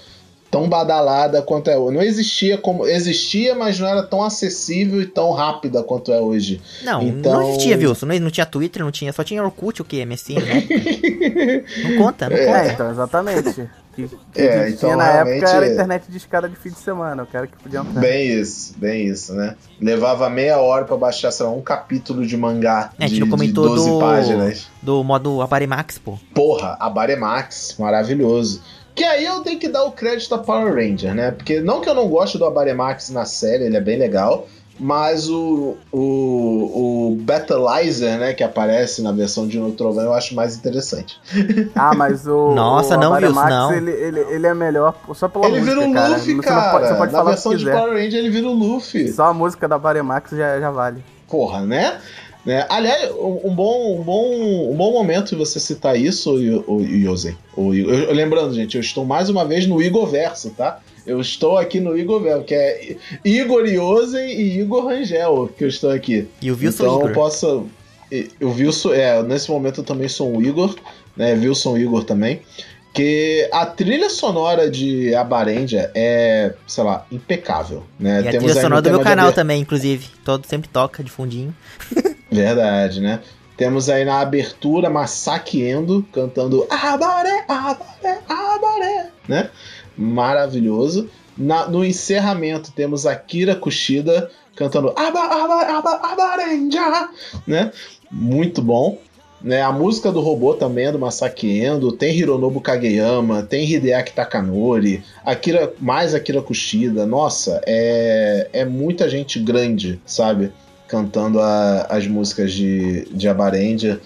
[0.53, 1.95] tão badalada quanto é hoje.
[1.97, 6.61] Não existia como existia, mas não era tão acessível e tão rápida quanto é hoje.
[6.83, 8.05] Não, Então- não existia, Wilson.
[8.05, 9.11] Não, não tinha Twitter, não tinha.
[9.11, 10.05] Só tinha Orkut, o que?
[10.05, 10.63] MSN, né?
[11.83, 12.57] não conta, não conta.
[12.59, 13.69] É, então, exatamente.
[13.95, 15.73] Que, que É, existia então, na época era é.
[15.73, 17.23] internet de escada de fim de semana.
[17.23, 17.99] O cara que podia entrar.
[17.99, 19.55] Bem isso, bem isso, né?
[19.81, 23.31] Levava meia hora pra baixar, sei lá, um capítulo de mangá É, de, não de
[23.31, 24.67] comentou 12 do, páginas.
[24.81, 26.17] do modo Aparemax, pô.
[26.33, 28.61] Porra, a Baremax, maravilhoso.
[28.95, 31.31] Que aí eu tenho que dar o crédito a Power Ranger, né?
[31.31, 34.47] Porque não que eu não goste do Abaremax na série, ele é bem legal.
[34.79, 40.55] Mas o, o, o Battleizer, né, que aparece na versão de Neutrovão, eu acho mais
[40.57, 41.19] interessante.
[41.75, 42.53] Ah, mas o.
[42.53, 43.73] Nossa, o não, Abaremax, Wilson, não.
[43.73, 46.07] Ele, ele, ele é melhor só pela ele música, vira o cara.
[46.15, 46.71] Luffy, Você cara.
[46.71, 47.77] pode, você pode na falar o que versão de quiser.
[47.77, 49.07] Power Ranger ele vira o Luffy.
[49.11, 51.03] Só a música da Baremax já, já vale.
[51.27, 51.99] Porra, né?
[52.45, 52.65] Né?
[52.69, 57.13] Aliás, um um bom, um, bom, um bom momento de você citar isso, o, o.
[57.55, 60.79] O, eu- lembrando, gente, eu estou mais uma vez no Igor Verso, tá?
[61.05, 65.67] Eu estou aqui no Igor Verso, que é Igor Yosen e Igor Rangel, que eu
[65.67, 66.27] estou aqui.
[66.41, 67.09] E o Wilson então Igor.
[67.09, 67.67] eu posso.
[68.39, 70.75] Eu Wilson, é, nesse momento eu também sou um Igor,
[71.15, 71.33] né?
[71.33, 72.41] Wilson Igor também.
[72.93, 77.83] Que a trilha sonora de Abarendia é, sei lá, impecável.
[77.99, 78.21] Né?
[78.21, 80.09] E a Temos trilha sonora no do meu canal também, inclusive.
[80.23, 81.55] Todo sempre toca de fundinho.
[82.33, 83.19] Verdade, né?
[83.55, 89.49] Temos aí na abertura Massaqueendo cantando Abaré, Abaré, Abaré, né?
[89.95, 91.09] Maravilhoso.
[91.37, 97.09] Na- no encerramento temos Akira Kushida cantando Aba, Aba, Aba, Abarenja,
[97.47, 97.71] né?
[98.11, 98.97] Muito bom.
[99.41, 105.03] Né, a música do robô também é do Masakiendo, tem Hironobu Kageyama, tem Hideaki Takanori,
[105.25, 107.05] Akira, mais Akira Kushida.
[107.05, 110.49] Nossa, é, é muita gente grande, sabe?
[110.87, 113.99] Cantando a- as músicas de, de Abarendia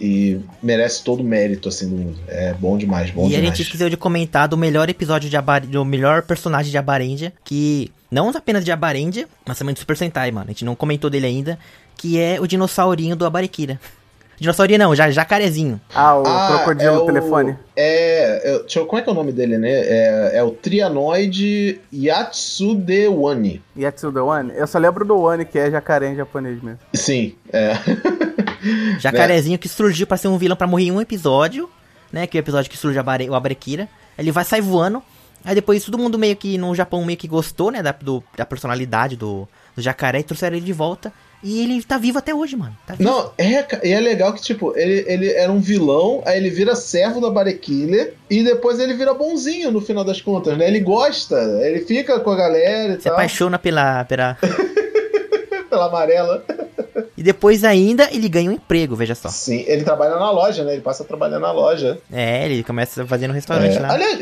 [0.00, 2.18] e merece todo o mérito assim do mundo.
[2.26, 3.48] É bom demais, bom e a demais.
[3.56, 5.64] gente esqueceu de comentar do melhor episódio de Abar...
[5.66, 10.30] do melhor personagem de Abarendia, que não apenas de Abarendia, mas também do Super Sentai,
[10.30, 10.46] mano.
[10.48, 11.58] A gente não comentou dele ainda,
[11.96, 13.78] que é o dinossaurinho do Abarekira.
[14.42, 15.80] Dinossaurinho não, já jacarezinho.
[15.94, 17.56] Ah, o Ah, crocodilo é o- telefone.
[17.76, 19.70] É, é, deixa eu, como é que é o nome dele, né?
[19.70, 23.62] É, é o Trianoide Yatsudewani.
[23.78, 24.52] Yatsu the One?
[24.54, 26.78] Eu só lembro do One, que é jacaré em japonês mesmo.
[26.92, 27.72] Sim, é.
[29.00, 31.68] Jacarezinho que surgiu pra ser um vilão pra morrer em um episódio,
[32.12, 32.26] né?
[32.26, 33.28] Que é o episódio que surge Abare...
[33.28, 33.88] o Abarekira.
[34.18, 35.02] Ele vai sair voando.
[35.44, 37.82] Aí depois todo mundo meio que no Japão meio que gostou, né?
[37.82, 41.12] Da, do- da personalidade do, do jacaré e trouxeram ele de volta.
[41.42, 42.76] E ele tá vivo até hoje, mano.
[42.86, 42.94] Tá.
[42.98, 46.76] Não, é, e é legal que, tipo, ele, ele era um vilão, aí ele vira
[46.76, 50.68] servo da Barekiller e depois ele vira bonzinho no final das contas, né?
[50.68, 54.36] Ele gosta, ele fica com a galera e Se tal, apaixona pela, pela.
[55.68, 56.44] pela amarela.
[57.16, 59.28] E depois ainda ele ganha um emprego, veja só.
[59.28, 60.72] Sim, ele trabalha na loja, né?
[60.72, 61.98] Ele passa a trabalhar na loja.
[62.12, 63.80] É, ele começa fazendo um restaurante É.
[63.80, 63.92] lá.
[63.92, 64.18] Aliás,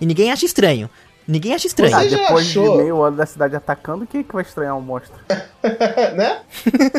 [0.00, 0.88] E ninguém acha estranho.
[1.28, 1.94] Ninguém acha estranho.
[1.96, 2.76] Ah, Você já depois achou?
[2.76, 5.12] de meio ano da cidade atacando, quem é que vai estranhar um monstro?
[6.14, 6.40] né?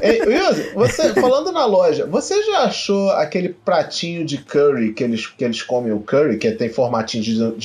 [0.02, 5.28] Ei, Yuzi, você, falando na loja, você já achou aquele pratinho de curry que eles,
[5.28, 7.56] que eles comem o curry, que tem formatinho de dino-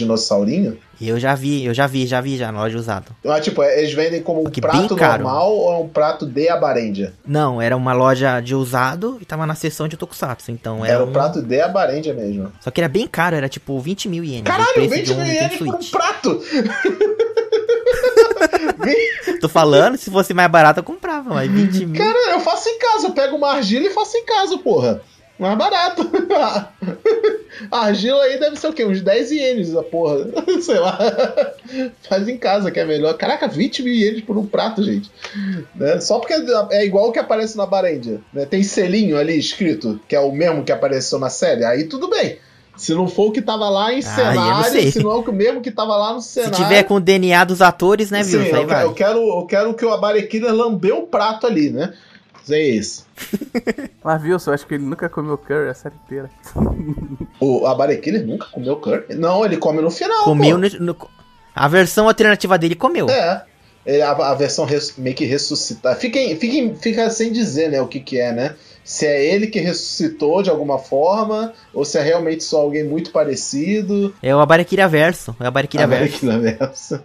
[1.08, 3.06] Eu já vi, eu já vi, já vi já na loja usado.
[3.24, 7.12] Mas, tipo, eles vendem como um prato normal ou é um prato de abarendia?
[7.26, 10.50] Não, era uma loja de usado e tava na seção de Tokusatsu.
[10.50, 12.52] Então era, Era o um- prato de abarendia mesmo.
[12.60, 14.44] Só que era bem caro, era tipo 20 mil ienes.
[14.44, 16.42] Caralho, preço 20 de um mil Nintendo ienes por um prato!
[19.40, 22.00] Tô falando, se fosse mais barato eu comprava, mas 20 mil.
[22.02, 25.00] Cara, eu faço em casa, eu pego uma argila e faço em casa, porra.
[25.42, 26.08] Mais barato.
[27.70, 28.84] A argila aí deve ser o quê?
[28.84, 30.26] Uns 10 ienes, a porra.
[30.62, 30.96] Sei lá.
[32.08, 33.14] Faz em casa que é melhor.
[33.14, 35.10] Caraca, 20 mil ienes por um prato, gente.
[35.74, 36.00] Né?
[36.00, 36.34] Só porque
[36.70, 38.20] é igual o que aparece na Barendia.
[38.32, 38.46] Né?
[38.46, 41.64] Tem selinho ali escrito, que é o mesmo que apareceu na série.
[41.64, 42.38] Aí tudo bem.
[42.76, 45.32] Se não for o que tava lá em Ah, cenário, não se não é o
[45.32, 46.56] mesmo que tava lá no Se cenário.
[46.56, 48.40] tiver com o DNA dos atores, né, viu?
[48.40, 51.92] Sim, eu, eu, quero, eu quero que o Abarequina lambeu o prato ali, né?
[52.50, 53.06] É isso.
[54.02, 56.30] Mas Wilson, eu acho que ele nunca comeu curry a série inteira.
[57.40, 59.14] O Abarequina nunca comeu curry?
[59.16, 60.22] Não, ele come no final.
[60.24, 60.96] Comeu no, no-
[61.54, 63.08] A versão alternativa dele comeu.
[63.10, 63.44] É.
[63.84, 65.96] Ele- a, a versão res- meio que ressuscitar.
[65.96, 68.54] Fica, em- fica, em- fica sem dizer, né, o que que é, né?
[68.84, 73.10] Se é ele que ressuscitou de alguma forma, ou se é realmente só alguém muito
[73.10, 74.14] parecido.
[74.22, 75.34] É o Abarequira verso.
[75.40, 76.26] É o Abarequira verso.
[76.40, 77.04] Versa.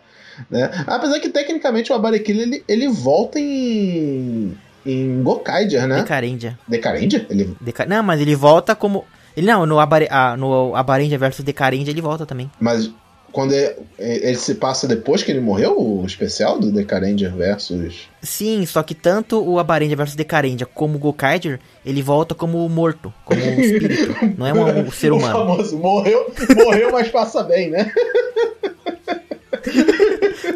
[0.52, 0.70] Né?
[0.86, 4.56] Apesar que tecnicamente o Abarequina ele, ele volta em.
[4.88, 5.98] Em Gokaiger, né?
[5.98, 6.58] Decarendia.
[6.68, 7.26] Decarendia?
[7.30, 7.86] Ele, Deca...
[7.86, 9.06] Não, mas ele volta como.
[9.36, 10.08] Ele não, no, Abare...
[10.10, 12.50] ah, no Abarendia versus Decarendia ele volta também.
[12.60, 12.90] mas
[13.32, 18.08] quando ele, ele se passa depois que ele morreu, o especial do Decarendia versus.
[18.22, 23.14] Sim, só que tanto o Abarendia versus Decarendia como o Gokaiger, ele volta como morto,
[23.26, 24.16] como um espírito.
[24.38, 25.38] não é um, um ser O humano.
[25.40, 27.92] famoso morreu, morreu, mas passa bem, né?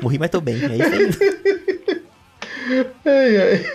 [0.01, 0.55] Morri, mas tô bem.
[0.55, 1.09] É isso aí.
[3.05, 3.65] Ai, ai.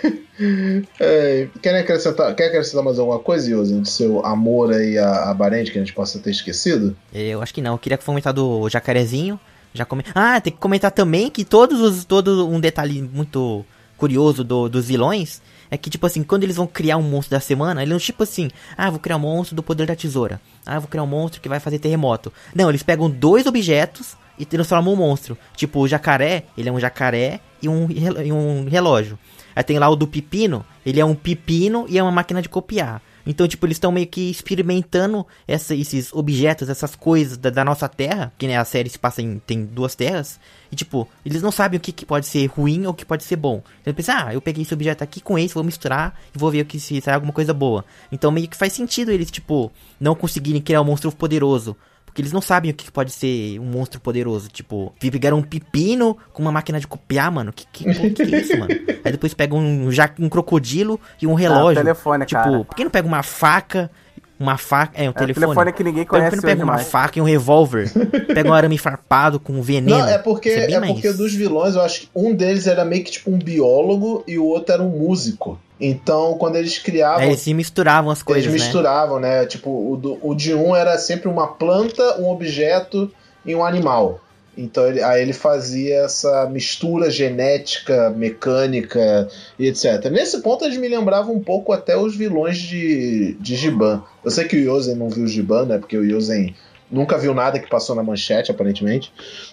[0.99, 5.33] Ai, quer, acrescentar, quer acrescentar mais alguma coisa, Yosen, do seu amor aí a, a
[5.33, 6.95] Barente que a gente possa ter esquecido?
[7.13, 7.73] Eu acho que não.
[7.73, 9.39] Eu queria comentar do jacarezinho.
[9.73, 10.03] Já come...
[10.15, 12.05] Ah, tem que comentar também que todos os.
[12.05, 13.65] Todo um detalhe muito
[13.97, 17.39] curioso do- dos vilões é que, tipo assim, quando eles vão criar um monstro da
[17.41, 20.39] semana, eles não, tipo assim, ah, vou criar um monstro do poder da tesoura.
[20.65, 22.31] Ah, vou criar um monstro que vai fazer terremoto.
[22.55, 25.37] Não, eles pegam dois objetos e transformam um monstro.
[25.55, 29.17] Tipo, o jacaré, ele é um jacaré e um, e um relógio.
[29.55, 32.49] Aí tem lá o do pepino, ele é um pepino e é uma máquina de
[32.49, 33.01] copiar.
[33.25, 37.89] Então, tipo, eles estão meio que experimentando essa- esses objetos, essas coisas da, da nossa
[37.89, 40.39] Terra, que né, a série se passa em tem duas terras,
[40.71, 43.23] e tipo, eles não sabem o que, que pode ser ruim ou o que pode
[43.25, 43.55] ser bom.
[43.81, 46.49] Então, eles pensam, ah, eu peguei esse objeto aqui com esse, vou misturar e vou
[46.51, 47.83] ver o que se sai alguma coisa boa.
[48.11, 51.75] Então, meio que faz sentido eles, tipo, não conseguirem criar um monstro poderoso.
[52.17, 54.49] Porque eles não sabem o que pode ser um monstro poderoso.
[54.49, 57.53] Tipo, pegaram um pepino com uma máquina de copiar, mano.
[57.53, 58.73] Que que, que, que é isso, mano?
[59.05, 61.75] Aí depois pegam um, ja- um crocodilo e um relógio.
[61.83, 62.63] telefone, tipo, cara.
[62.63, 63.91] por que não pega uma faca?
[64.39, 64.93] Uma faca.
[64.99, 65.45] É, um É, o telefone.
[65.45, 66.87] telefone que ninguém Por que conhece não pega uma mais.
[66.89, 67.87] faca e um revólver?
[68.33, 69.99] pega um arame farpado com veneno.
[69.99, 73.03] Não, é porque, é mais- porque dos vilões, eu acho que um deles era meio
[73.03, 75.59] que tipo um biólogo e o outro era um músico.
[75.79, 77.23] Então, quando eles criavam.
[77.23, 78.65] Eles se misturavam as coisas, eles né?
[78.65, 79.45] misturavam, né?
[79.45, 83.11] Tipo, o, do- o de um era sempre uma planta, um objeto
[83.45, 84.19] e um animal.
[84.57, 89.27] Então ele- aí ele fazia essa mistura genética, mecânica
[89.59, 90.05] e etc.
[90.11, 94.01] Nesse ponto eles me lembravam um pouco até os vilões de, de Giban.
[94.25, 95.77] Eu sei que o Yosen não viu Giban, né?
[95.77, 96.55] Porque o Yosen
[96.91, 99.11] nunca viu nada que passou na manchete, aparentemente.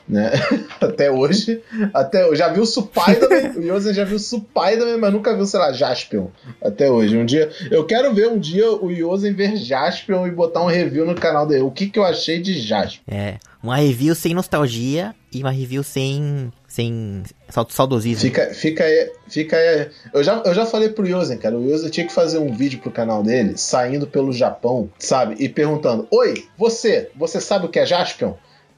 [0.08, 0.30] Né?
[0.80, 1.62] até hoje.
[1.92, 2.38] Até hoje.
[2.38, 6.28] Já viu Spider-Man, o Yosen já viu Spider-Man, mas nunca viu, sei lá, Jaspion.
[6.62, 7.16] Até hoje.
[7.16, 7.50] Um dia.
[7.70, 11.46] Eu quero ver um dia o Yosen ver Jaspion e botar um review no canal
[11.46, 11.62] dele.
[11.62, 13.02] O que, que eu achei de Jaspion.
[13.08, 13.38] É.
[13.62, 16.52] Uma review sem nostalgia e uma review sem.
[16.74, 18.20] Sem sau- saudosismo.
[18.20, 19.12] Fica, fica aí.
[19.28, 19.88] Fica aí.
[20.12, 21.56] Eu já, eu já falei pro Yosen, cara.
[21.56, 25.36] O Yosen tinha que fazer um vídeo pro canal dele, saindo pelo Japão, sabe?
[25.38, 28.32] E perguntando: Oi, você, você sabe o que é Jaspion?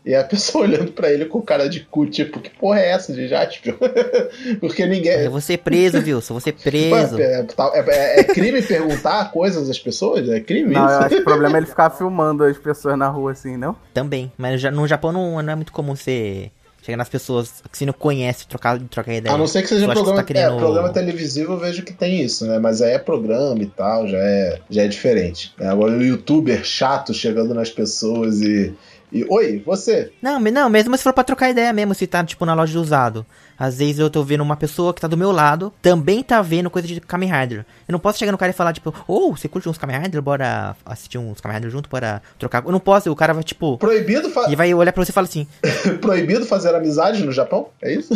[0.04, 3.12] E a pessoa olhando pra ele com cara de cu, tipo, que porra é essa
[3.12, 3.74] de Jaspion?
[4.60, 5.24] Porque ninguém.
[5.24, 6.34] Eu vou ser preso, Wilson.
[6.34, 7.20] Vou ser preso.
[7.20, 10.28] É, tá- é- é crime perguntar coisas às pessoas?
[10.28, 10.98] É crime Não, eu isso?
[10.98, 13.74] acho que o problema é ele ficar filmando as pessoas na rua assim, não?
[13.94, 14.30] Também.
[14.36, 16.50] Mas já- no Japão não, não é muito comum você
[16.86, 19.34] chegar nas pessoas que você não conhece trocar, trocar ideia.
[19.34, 21.82] A não ser que seja que programa, você tá querendo- é, programa televisivo, eu vejo
[21.82, 22.58] que tem isso, né?
[22.58, 25.52] Mas aí é programa e tal, já é, já é diferente.
[25.60, 28.72] É, Agora o youtuber chato chegando nas pessoas e.
[29.12, 30.12] e Oi, você!
[30.20, 32.78] Não, não, mesmo se for pra trocar ideia mesmo, se tá, tipo, na loja de
[32.78, 33.24] usado.
[33.58, 36.68] Às vezes eu tô vendo uma pessoa que tá do meu lado, também tá vendo
[36.68, 37.64] coisa de Kamen Rider.
[37.88, 40.20] Eu não posso chegar no cara e falar, tipo, ô, você curte uns Kamen Rider?
[40.20, 42.62] Bora assistir uns Kamen Rider junto, bora trocar.
[42.64, 45.14] Eu não posso, o cara vai, tipo, Proibido, fa- ele vai olhar pra você e
[45.14, 45.46] fala assim,
[46.02, 47.68] Proibido fazer amizade no Japão?
[47.80, 48.12] É isso?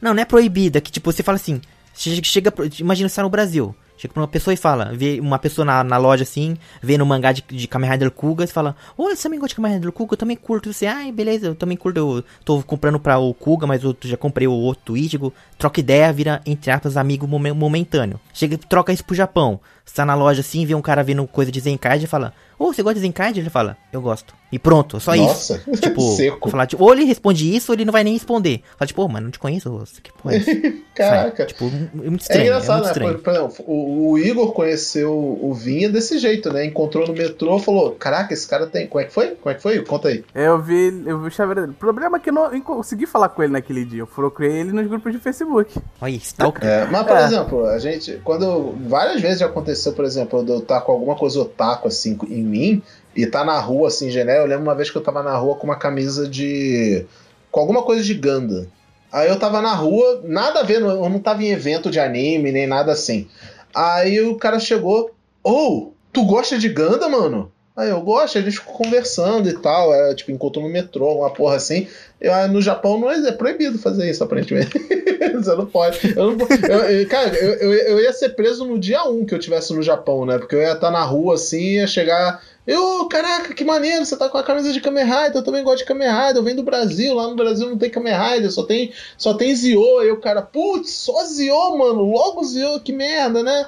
[0.00, 1.60] Não, não é proibida, que tipo, você fala assim,
[1.94, 5.38] che- chega, imagina você tá no Brasil, chega pra uma pessoa e fala, vê uma
[5.38, 8.74] pessoa na, na loja assim, vendo um mangá de, de Kamen Rider Kuga, você fala,
[8.96, 10.14] oi, você também gosta de Kamen Rider Kuga?
[10.14, 10.72] Eu também curto.
[10.72, 14.16] Você, ai, beleza, eu também curto, eu tô comprando pra o Kuga, mas eu já
[14.16, 18.18] comprei o outro Ichigo, troca ideia, vira, entre aspas, amigo momen- momentâneo.
[18.34, 19.60] Chega, troca isso pro Japão.
[19.84, 22.66] Você tá na loja assim, vê um cara vendo coisa de Zencard e fala, ô,
[22.66, 23.38] oh, você gosta de Zencard?
[23.38, 24.34] Ele fala, eu gosto.
[24.50, 25.72] E pronto, só Nossa, isso.
[25.80, 26.50] Tipo, seco.
[26.50, 28.62] Falar, tipo, ou ele responde isso, ou ele não vai nem responder.
[28.78, 30.50] Fala, tipo, oh, mano, não te conheço, que porra é essa?
[30.94, 31.46] Caraca.
[31.46, 31.68] Tipo, é
[32.08, 32.42] muito É estranho.
[32.42, 32.90] É, engraçado, muito né?
[32.90, 33.14] estranho.
[33.14, 36.66] Por, por exemplo, o, o Igor conheceu o Vinha desse jeito, né?
[36.66, 38.86] Encontrou no metrô falou: Caraca, esse cara tem.
[38.86, 39.28] Como é que foi?
[39.28, 39.82] Como é que foi?
[39.84, 40.22] Conta aí.
[40.34, 41.72] Eu vi, eu vi o chaveiro dele.
[41.72, 44.00] O problema é que eu não consegui falar com ele naquele dia.
[44.00, 45.74] Eu procurei ele nos grupos de Facebook.
[46.00, 46.62] Olha, stalker.
[46.68, 47.24] É, mas, por É.
[47.24, 48.20] exemplo, a gente.
[48.22, 48.74] Quando.
[48.86, 52.82] Várias vezes já aconteceu, por exemplo, eu estar com alguma coisa otaku assim em mim
[53.16, 54.38] e tá na rua assim, gené.
[54.38, 57.06] Eu lembro uma vez que eu tava na rua com uma camisa de.
[57.50, 58.68] com alguma coisa de Ganda.
[59.10, 62.50] Aí eu tava na rua, nada a ver, eu não tava em evento de anime
[62.50, 63.28] nem nada assim.
[63.74, 65.10] Aí o cara chegou,
[65.42, 67.52] ô, tu gosta de Ganda, mano?
[67.74, 71.30] Aí eu gosto, a gente ficou conversando e tal, era, tipo, encontrou no metrô, uma
[71.32, 71.88] porra assim.
[72.20, 74.78] Eu, ah, no Japão não é, é proibido fazer isso, aparentemente.
[75.34, 75.98] Você não pode.
[76.14, 76.46] Eu não,
[76.90, 80.26] eu- cara, eu, eu ia ser preso no dia 1 que eu tivesse no Japão,
[80.26, 80.36] né?
[80.36, 82.42] Porque eu ia estar na rua assim, ia chegar.
[82.66, 85.78] Eu, caraca, que maneiro, você tá com a camisa de Kamen Rider, eu também gosto
[85.78, 88.64] de Kamen Rider, eu venho do Brasil, lá no Brasil não tem Kamen Rider, só
[88.64, 89.98] tem, só tem Zio.
[90.00, 93.66] Aí o cara, putz, só Zio, mano, logo Zio, que merda, né?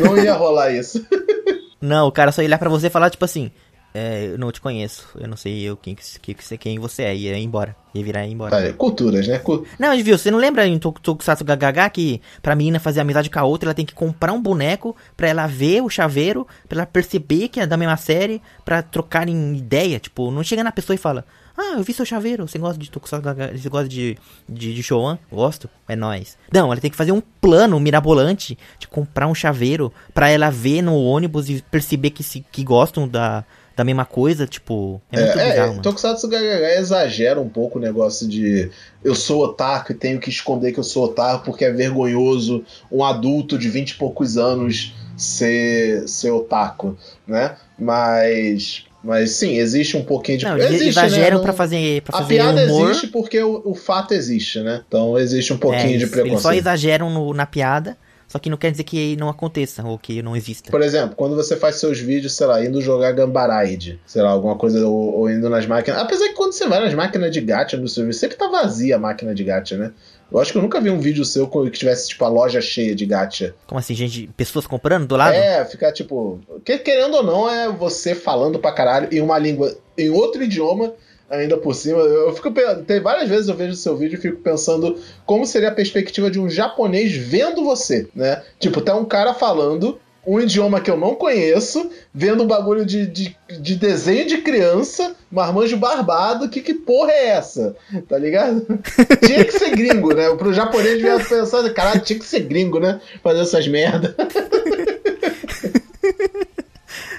[0.00, 1.04] não ia rolar isso.
[1.80, 3.52] Não, o cara só ia olhar pra você e falar, tipo assim,
[3.94, 7.14] é, eu não te conheço, eu não sei eu quem, que, que, quem você é,
[7.14, 7.76] e ia embora.
[7.94, 8.50] Ia virar e ir embora.
[8.50, 9.38] Tá, culturas, né?
[9.38, 13.30] Cu- Não, viu, você não lembra em Tok- Tokusatsu GHH que pra menina fazer amizade
[13.30, 16.78] com a outra, ela tem que comprar um boneco pra ela ver o chaveiro, pra
[16.78, 20.96] ela perceber que é da mesma série, pra trocarem ideia, tipo, não chega na pessoa
[20.96, 21.24] e fala,
[21.58, 24.16] ah, eu vi seu chaveiro, você gosta de Tokusatsu você gosta de,
[24.48, 25.18] de, de Showan?
[25.30, 26.38] Gosto, é nóis.
[26.52, 30.82] Não, ela tem que fazer um plano mirabolante de comprar um chaveiro pra ela ver
[30.82, 33.44] no ônibus e perceber que, se, que gostam da,
[33.76, 35.82] da mesma coisa, tipo, é muito É, bizarro, é.
[35.82, 38.70] Tokusatsu GHH exagera um pouco o negócio de
[39.04, 43.04] eu sou otaku e tenho que esconder que eu sou otaku porque é vergonhoso um
[43.04, 46.96] adulto de 20 e poucos anos ser, ser otaku,
[47.26, 47.56] né?
[47.78, 50.44] Mas, mas sim, existe um pouquinho de...
[50.44, 51.42] Não, existe, exageram né?
[51.42, 52.90] pra Não- fazer, pra A fazer piada humor.
[52.90, 54.82] existe porque o, o fato existe, né?
[54.88, 56.58] Então existe um pouquinho É, de eles- Eles só preconceito.
[56.60, 57.96] exageram no- na piada,
[58.26, 60.70] só que não quer dizer que não aconteça ou que não exista.
[60.70, 64.54] Por exemplo, quando você faz seus vídeos, sei lá, indo jogar Gambaraid, sei lá, alguma
[64.56, 66.00] coisa, ou, ou indo nas máquinas.
[66.00, 68.96] Apesar que quando você vai nas máquinas de gacha no seu vídeo, sempre tá vazia
[68.96, 69.92] a máquina de gacha, né?
[70.30, 72.94] Eu acho que eu nunca vi um vídeo seu que tivesse, tipo, a loja cheia
[72.94, 73.54] de gacha.
[73.66, 75.34] Como assim, gente, pessoas comprando do lado?
[75.34, 76.38] É, ficar, tipo.
[76.64, 80.92] Que, querendo ou não, é você falando pra caralho em uma língua, em outro idioma.
[81.30, 82.50] Ainda por cima, eu fico
[82.86, 86.30] tem várias vezes eu vejo o seu vídeo e fico pensando como seria a perspectiva
[86.30, 88.42] de um japonês vendo você, né?
[88.58, 90.00] Tipo, tá um cara falando
[90.30, 95.14] um idioma que eu não conheço, vendo um bagulho de, de, de desenho de criança,
[95.30, 97.74] marmanjo barbado, que que porra é essa?
[98.06, 98.66] Tá ligado?
[99.24, 100.28] tinha que ser gringo, né?
[100.36, 103.00] Pro japonês devia pensar, caralho, tinha que ser gringo, né?
[103.22, 104.14] Fazer essas merda.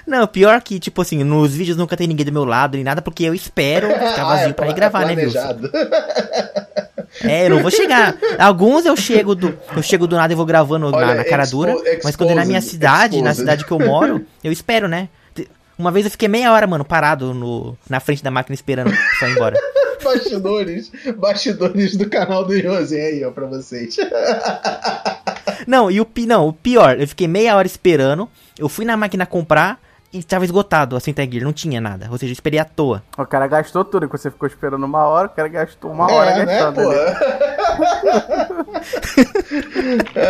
[0.06, 3.00] Não, pior que, tipo assim, nos vídeos nunca tem ninguém do meu lado nem nada,
[3.00, 5.38] porque eu espero ficar vazio Ah, é pra ir pla- gravar, é né, Wilson?
[7.22, 8.16] É, eu não vou chegar.
[8.38, 11.42] Alguns eu chego do, eu chego do nada e vou gravando Olha, na, na cara
[11.42, 13.36] expo- dura, mas quando é na minha exposed, cidade, na exposed.
[13.40, 15.08] cidade que eu moro, eu espero, né?
[15.76, 19.30] Uma vez eu fiquei meia hora, mano, parado no, na frente da máquina esperando pessoal
[19.30, 19.56] ir embora.
[20.04, 23.96] bastidores, bastidores do canal do Yosen aí, ó, pra vocês.
[25.66, 29.26] Não, e o, não, o pior, eu fiquei meia hora esperando, eu fui na máquina
[29.26, 29.80] comprar
[30.12, 32.08] e tava esgotado a Senta Gear, não tinha nada.
[32.10, 33.02] Ou seja, eu esperei à toa.
[33.16, 36.30] O cara gastou tudo, que você ficou esperando uma hora, o cara gastou uma hora
[36.30, 36.74] é, né, gastando.
[36.82, 36.90] pô?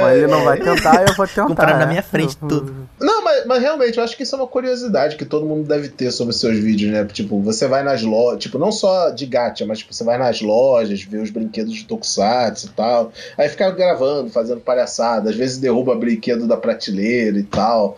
[0.03, 1.47] Mas ele não vai tentar, eu vou tentar.
[1.47, 1.87] Compraram na né?
[1.87, 2.89] minha frente tudo.
[3.01, 5.89] Não, mas, mas realmente, eu acho que isso é uma curiosidade que todo mundo deve
[5.89, 7.05] ter sobre os seus vídeos, né?
[7.05, 10.41] Tipo, você vai nas lojas, tipo, não só de gacha, mas tipo, você vai nas
[10.41, 13.13] lojas, vê os brinquedos de Tokusatsu e tal.
[13.37, 17.97] Aí fica gravando, fazendo palhaçada, às vezes derruba brinquedo da prateleira e tal.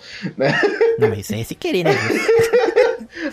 [0.99, 1.93] Não, mas isso aí é se querer, né?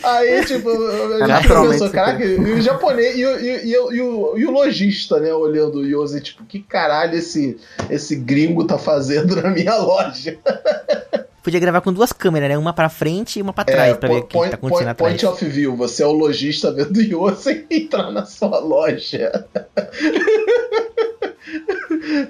[0.04, 4.38] Aí, tipo, a gente pensou, caraca, e o japonês e o, e, o- e o,
[4.38, 7.58] e o lojista, né, olhando o Yosen, tipo, que caralho esse,
[7.90, 10.38] esse gringo tá fazendo na minha loja?
[11.42, 12.58] Podia gravar com duas câmeras, né?
[12.58, 14.92] Uma pra frente e uma pra trás, pra ver o que point, tá acontecendo point,
[14.92, 15.22] atrás.
[15.22, 19.46] point of view, você é o lojista vendo o Yosen entrar na sua loja.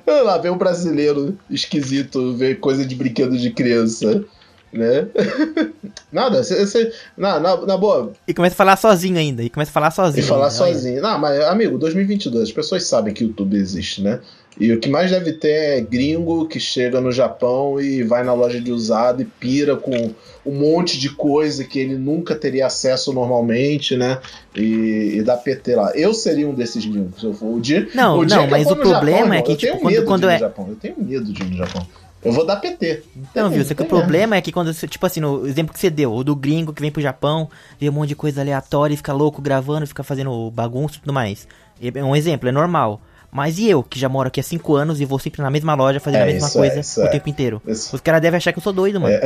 [0.08, 4.24] Olha lá, vem um brasileiro esquisito ver coisa de brinquedo de criança,
[4.72, 5.08] né?
[6.12, 6.92] Nada, você.
[7.18, 9.44] na, na, na boa, E começa a falar sozinho ainda.
[9.44, 10.26] E começa a falar e sozinho.
[10.26, 10.74] falar ainda, olha.
[10.74, 11.02] sozinho.
[11.02, 14.20] Não, mas, amigo, 2022, as pessoas sabem que o YouTube existe, né?
[14.60, 18.34] E o que mais deve ter é gringo que chega no Japão e vai na
[18.34, 20.14] loja de usado e pira com
[20.46, 24.18] um monte de coisa que ele nunca teria acesso normalmente, né?
[24.54, 25.92] E, e dá PT lá.
[25.96, 27.56] Eu seria um desses gringos, se eu for.
[27.56, 29.80] O dia, Não, o dia não, que mas o problema Japão, é que, eu tipo,
[29.80, 30.66] quando- quando é- Japão.
[30.68, 31.88] Eu tenho medo de ir no Japão.
[32.24, 33.04] Eu vou dar PT.
[33.34, 33.64] Não, viu?
[33.64, 36.14] Só que o problema é que quando você, tipo assim, no exemplo que você deu,
[36.14, 37.50] o do gringo que vem pro Japão,
[37.80, 41.14] vê um monte de coisa aleatória e fica louco gravando, fica fazendo bagunça e tudo
[41.14, 41.48] mais.
[41.82, 43.00] É um exemplo, é normal.
[43.32, 45.76] Mas e eu, que já moro aqui há 5 anos e vou sempre na mesma
[45.76, 47.08] loja fazendo É, a mesma isso é, coisa isso o é.
[47.10, 47.62] tempo inteiro?
[47.68, 47.96] Isso.
[47.96, 49.16] Os caras devem achar que eu sou doido, mano.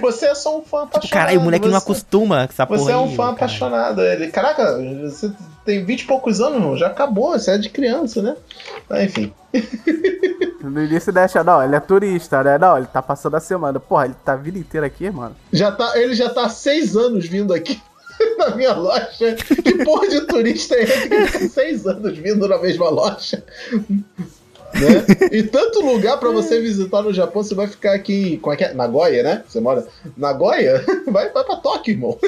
[0.00, 1.02] Você é só um fã apaixonado.
[1.02, 3.22] Tipo, caralho, o moleque não você- acostuma com essa porra Você é um aí, fã
[3.22, 3.32] cara.
[3.32, 4.00] apaixonado.
[4.02, 5.32] Ele, caraca, você
[5.64, 8.36] tem 20 e poucos anos, irmão, já acabou, você é de criança, né?
[8.88, 9.32] Ah, enfim.
[10.70, 12.56] No início acha, não, ele é turista, né?
[12.56, 13.78] Não, ele tá passando a semana.
[13.78, 15.36] Porra, ele tá a vida inteira aqui, mano.
[15.52, 17.80] Já tá, ele já tá há seis anos vindo aqui
[18.38, 19.36] na minha loja.
[19.62, 23.44] Que porra de turista é esse que tá seis anos vindo na mesma loja?
[24.74, 25.28] Né?
[25.30, 28.38] E tanto lugar pra você visitar no Japão, você vai ficar aqui.
[28.38, 28.74] Como é que é?
[28.74, 29.44] Nagoya, né?
[29.46, 29.86] Você mora?
[30.16, 30.84] Nagoya?
[31.06, 32.18] Vai, vai pra Tóquio, irmão.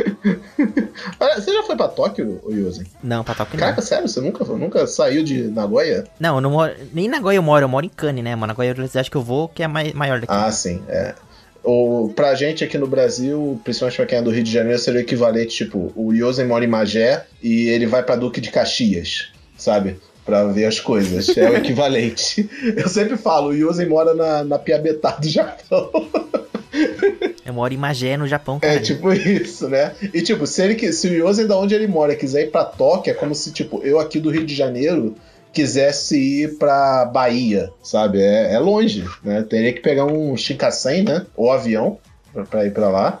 [1.36, 2.86] Você já foi pra Tóquio, Yuzen?
[3.02, 3.60] Não, pra Tóquio não.
[3.60, 6.04] Caraca, sério, você nunca, nunca saiu de Nagoya?
[6.18, 6.72] Não, eu não moro.
[6.92, 8.34] Nem em Nagoya eu moro, eu moro em Kane, né?
[8.34, 10.32] Mano, Nagoya é a cidade que eu vou, que é mai- maior daqui.
[10.32, 11.14] Ah, sim, é.
[11.62, 15.00] O, pra gente aqui no Brasil, principalmente pra quem é do Rio de Janeiro, seria
[15.00, 19.28] o equivalente, tipo, o Yosen mora em Magé e ele vai pra Duque de Caxias,
[19.58, 19.98] sabe?
[20.24, 21.36] Pra ver as coisas.
[21.36, 22.48] É o equivalente.
[22.76, 25.90] Eu sempre falo, o Yosen mora na, na Piabetá do Japão.
[27.44, 28.74] Eu moro em Magé, no Japão, cara.
[28.74, 29.92] É tipo isso, né?
[30.14, 33.10] E tipo, se, ele, se o Yosen da onde ele mora quiser ir pra Tóquio,
[33.10, 35.16] é como se, tipo, eu aqui do Rio de Janeiro
[35.52, 38.20] quisesse ir pra Bahia, sabe?
[38.20, 39.42] É, é longe, né?
[39.42, 41.26] Teria que pegar um Shinkansen, né?
[41.36, 41.98] Ou avião
[42.32, 43.20] pra, pra ir pra lá.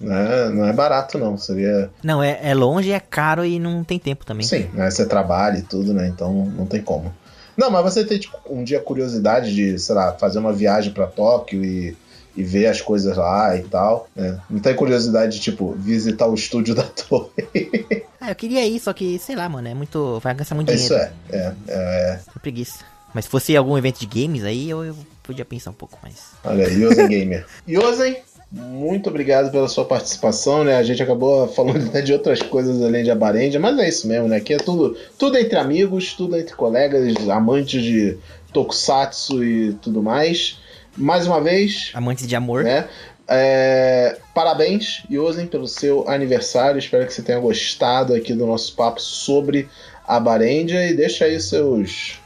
[0.00, 0.48] Né?
[0.50, 1.36] Não é barato, não.
[1.36, 1.90] Seria.
[2.02, 4.46] Não, é, é longe, é caro e não tem tempo também.
[4.46, 4.90] Sim, né?
[4.90, 6.08] Você trabalha e tudo, né?
[6.08, 7.14] Então não tem como.
[7.56, 11.08] Não, mas você tem, tipo, um dia curiosidade de, sei lá, fazer uma viagem pra
[11.08, 11.96] Tóquio e,
[12.38, 14.38] e ver as coisas lá e tal, né?
[14.48, 18.06] Não tem curiosidade de, tipo, visitar o estúdio da torre.
[18.20, 20.20] Ah, eu queria ir, só que, sei lá, mano, é muito.
[20.20, 21.12] Vai gastar muito Isso dinheiro.
[21.30, 22.20] é, é, é.
[22.36, 22.84] É preguiça.
[23.12, 26.14] Mas se fosse algum evento de games, aí eu, eu podia pensar um pouco mais.
[26.44, 27.44] Olha Yosen Gamer.
[27.66, 28.18] Yosen,
[28.52, 30.76] muito obrigado pela sua participação, né?
[30.76, 34.28] A gente acabou falando até de outras coisas além de Abarendia, mas é isso mesmo,
[34.28, 34.36] né?
[34.36, 38.16] Aqui é tudo, tudo entre amigos, tudo entre colegas, amantes de
[38.52, 40.58] tokusatsu e tudo mais.
[40.98, 42.64] Mais uma vez, Amantes de amor.
[42.64, 42.88] né?
[43.28, 46.78] É, parabéns, Yosen, pelo seu aniversário.
[46.78, 49.68] Espero que você tenha gostado aqui do nosso papo sobre
[50.06, 52.18] a Barendia e deixa aí seus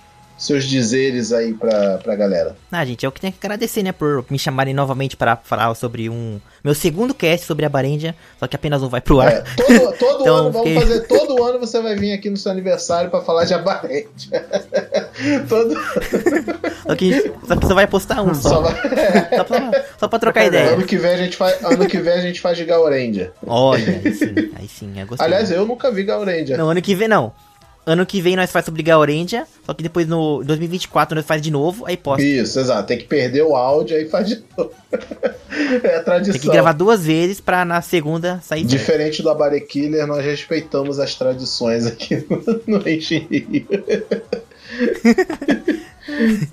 [0.44, 2.56] seus dizeres aí pra, pra galera.
[2.70, 6.08] Ah, gente, eu que tenho que agradecer, né, por me chamarem novamente para falar sobre
[6.10, 6.40] um.
[6.64, 9.32] Meu segundo cast sobre a Barendia, só que apenas um vai pro ar.
[9.32, 12.50] É, todo todo Então, ano, vamos fazer, todo ano você vai vir aqui no seu
[12.52, 14.46] aniversário pra falar de Abarendia.
[15.48, 15.74] todo,
[16.86, 18.60] Só que só que você vai postar um só só.
[18.62, 18.72] vai,
[19.36, 20.70] Só pra, só pra trocar ideia.
[20.70, 23.32] ano que vem a gente faz, ano que vem a gente faz de Gaurendia.
[23.46, 25.26] Olha, aí sim, aí sim, eu gostei.
[25.26, 26.56] Aliás, eu nunca vi Gaurendia.
[26.56, 27.32] Não, ano que vem não.
[27.84, 31.50] Ano que vem nós faz sobre Gaurendia, só que depois no 2024 nós faz de
[31.50, 32.22] novo, aí posta.
[32.22, 32.86] Isso, exato.
[32.86, 34.72] Tem que perder o áudio aí faz de novo.
[35.84, 36.32] É a tradição.
[36.32, 38.64] Tem que gravar duas vezes pra na segunda sair.
[38.64, 42.16] Diferente do Abare Killer, nós respeitamos as tradições aqui
[42.66, 42.98] no, no Rio.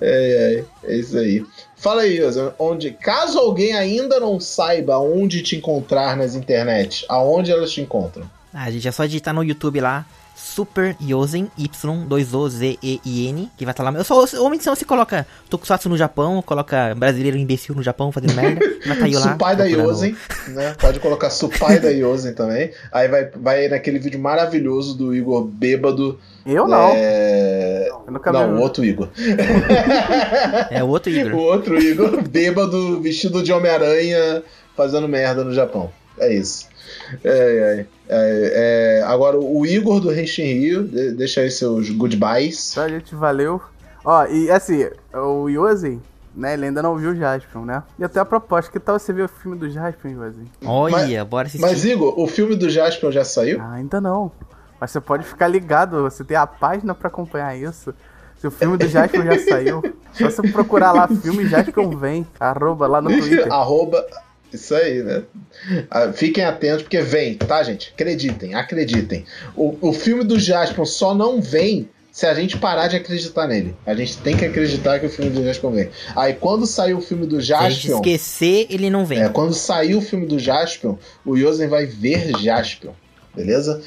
[0.00, 1.44] é, é isso aí.
[1.76, 2.20] Fala aí,
[2.58, 8.30] onde, caso alguém ainda não saiba onde te encontrar nas internet, aonde elas te encontram?
[8.52, 10.04] Ah, gente, é só digitar no YouTube lá,
[10.50, 13.92] Super Yosen, Y2OZEIN, que vai estar lá.
[13.92, 18.34] Eu só, ou então você coloca Tokusatsu no Japão, coloca brasileiro imbecil no Japão fazendo
[18.34, 19.32] merda, vai aí lá.
[19.32, 20.16] Supai da Yosen,
[20.48, 20.74] né?
[20.80, 22.72] Pode colocar Supai da Yosen também.
[22.90, 26.18] Aí vai, vai naquele vídeo maravilhoso do Igor bêbado.
[26.44, 26.90] Eu não.
[26.94, 27.88] É...
[27.88, 29.08] Eu Não, o outro Igor.
[30.70, 31.40] É o outro O Igor.
[31.40, 34.42] outro Igor, bêbado, vestido de Homem-Aranha,
[34.76, 35.90] fazendo merda no Japão.
[36.18, 36.69] É isso.
[37.24, 42.74] É, é, é, é, agora, o Igor do Henshin Rio, de- deixa aí seus goodbyes.
[42.74, 43.60] Tá, gente, valeu.
[44.04, 46.00] Ó, e assim, o Yosen,
[46.34, 47.82] né, ele ainda não viu o Jaspion, né?
[47.98, 50.46] E até a proposta, que tal você ver o filme do Jaspion, Yosen?
[50.64, 51.66] Olha, bora assistir.
[51.66, 53.60] Mas, Igor, o filme do Jaspion já saiu?
[53.60, 54.32] Ah, ainda não.
[54.80, 57.92] Mas você pode ficar ligado, você tem a página pra acompanhar isso.
[58.38, 59.82] Se o filme do Jaspion já saiu,
[60.14, 63.52] só você procurar lá, filme Jaspion vem, arroba lá no Twitter.
[63.52, 64.02] Arroba.
[64.52, 65.22] Isso aí, né?
[65.90, 67.92] Ah, Fiquem atentos, porque vem, tá, gente?
[67.94, 69.24] Acreditem, acreditem.
[69.56, 73.76] O, o filme do Jaspion só não vem se a gente parar de acreditar nele.
[73.86, 75.90] A gente tem que acreditar que o filme do Jaspion vem.
[76.16, 77.96] Aí quando saiu o filme do Se a gente Jaspion.
[77.96, 79.22] esquecer, ele não vem.
[79.22, 82.92] É, quando sair o filme do Jaspion, o Yosen vai ver Jaspion,
[83.34, 83.80] beleza?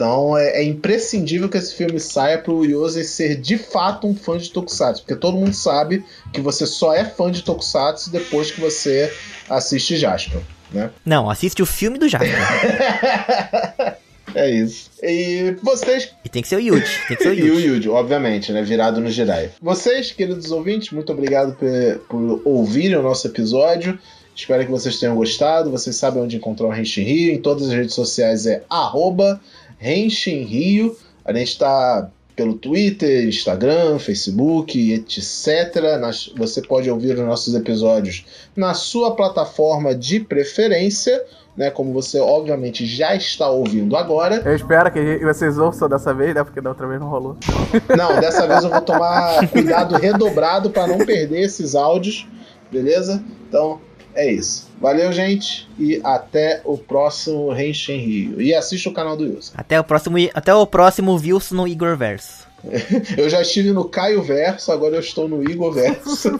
[0.00, 4.38] Então é, é imprescindível que esse filme saia pro Yosen ser de fato um fã
[4.38, 8.62] de Tokusatsu, porque todo mundo sabe que você só é fã de Tokusatsu depois que
[8.62, 9.12] você
[9.46, 10.40] assiste Jaspion,
[10.72, 10.90] né?
[11.04, 12.32] Não, assiste o filme do Jasper.
[14.34, 14.90] é isso.
[15.02, 16.86] E vocês e tem que ser o Yuji.
[17.06, 17.66] Tem que ser o E o Yuji.
[17.66, 18.62] Yuji, obviamente, né?
[18.62, 19.50] Virado no Jirai.
[19.60, 21.68] Vocês, queridos ouvintes, muito obrigado por,
[22.08, 23.98] por ouvirem o nosso episódio.
[24.34, 25.70] Espero que vocês tenham gostado.
[25.70, 27.34] Vocês sabem onde encontrar o Renshin Rio.
[27.34, 29.38] Em todas as redes sociais é arroba
[29.80, 30.94] Renshin Rio.
[31.24, 35.98] A gente está pelo Twitter, Instagram, Facebook, etc.
[36.00, 38.24] Nas- você pode ouvir os nossos episódios
[38.56, 41.22] na sua plataforma de preferência,
[41.56, 41.70] né?
[41.70, 44.42] Como você obviamente já está ouvindo agora.
[44.44, 46.42] Eu espero que vocês ouçam dessa vez, né?
[46.44, 47.36] Porque da outra vez não rolou.
[47.96, 52.26] Não, dessa vez eu vou tomar cuidado redobrado para não perder esses áudios,
[52.70, 53.22] beleza?
[53.48, 53.80] Então
[54.14, 54.68] é isso.
[54.80, 58.40] Valeu, gente, e até o próximo Renshin Rio.
[58.40, 59.52] E assista o canal do Wilson.
[59.56, 62.48] Até o próximo, até o próximo Wilson no Igor Verso.
[63.16, 66.38] Eu já estive no Caio Verso, agora eu estou no Igor Verso.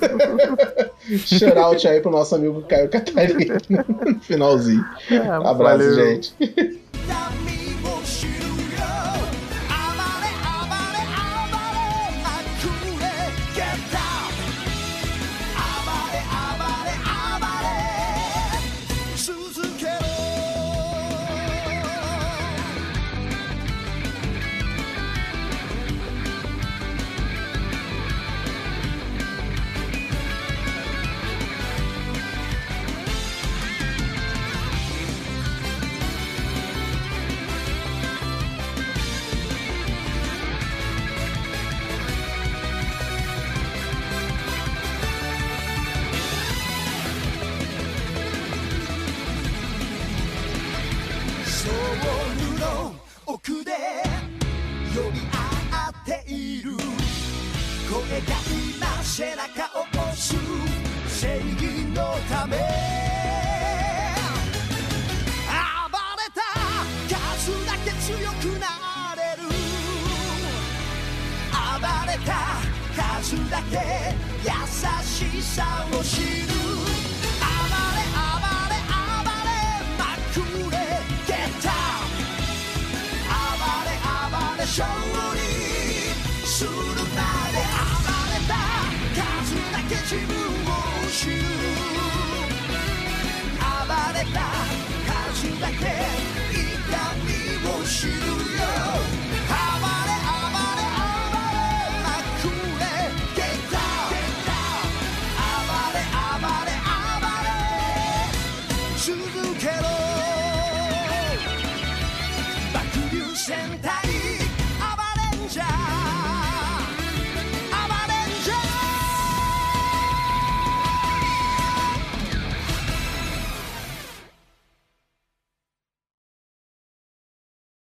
[1.27, 4.85] Shoutout aí pro nosso amigo Caio Catarina no finalzinho.
[5.11, 5.95] É, Abraço, valeu.
[5.95, 6.35] gente.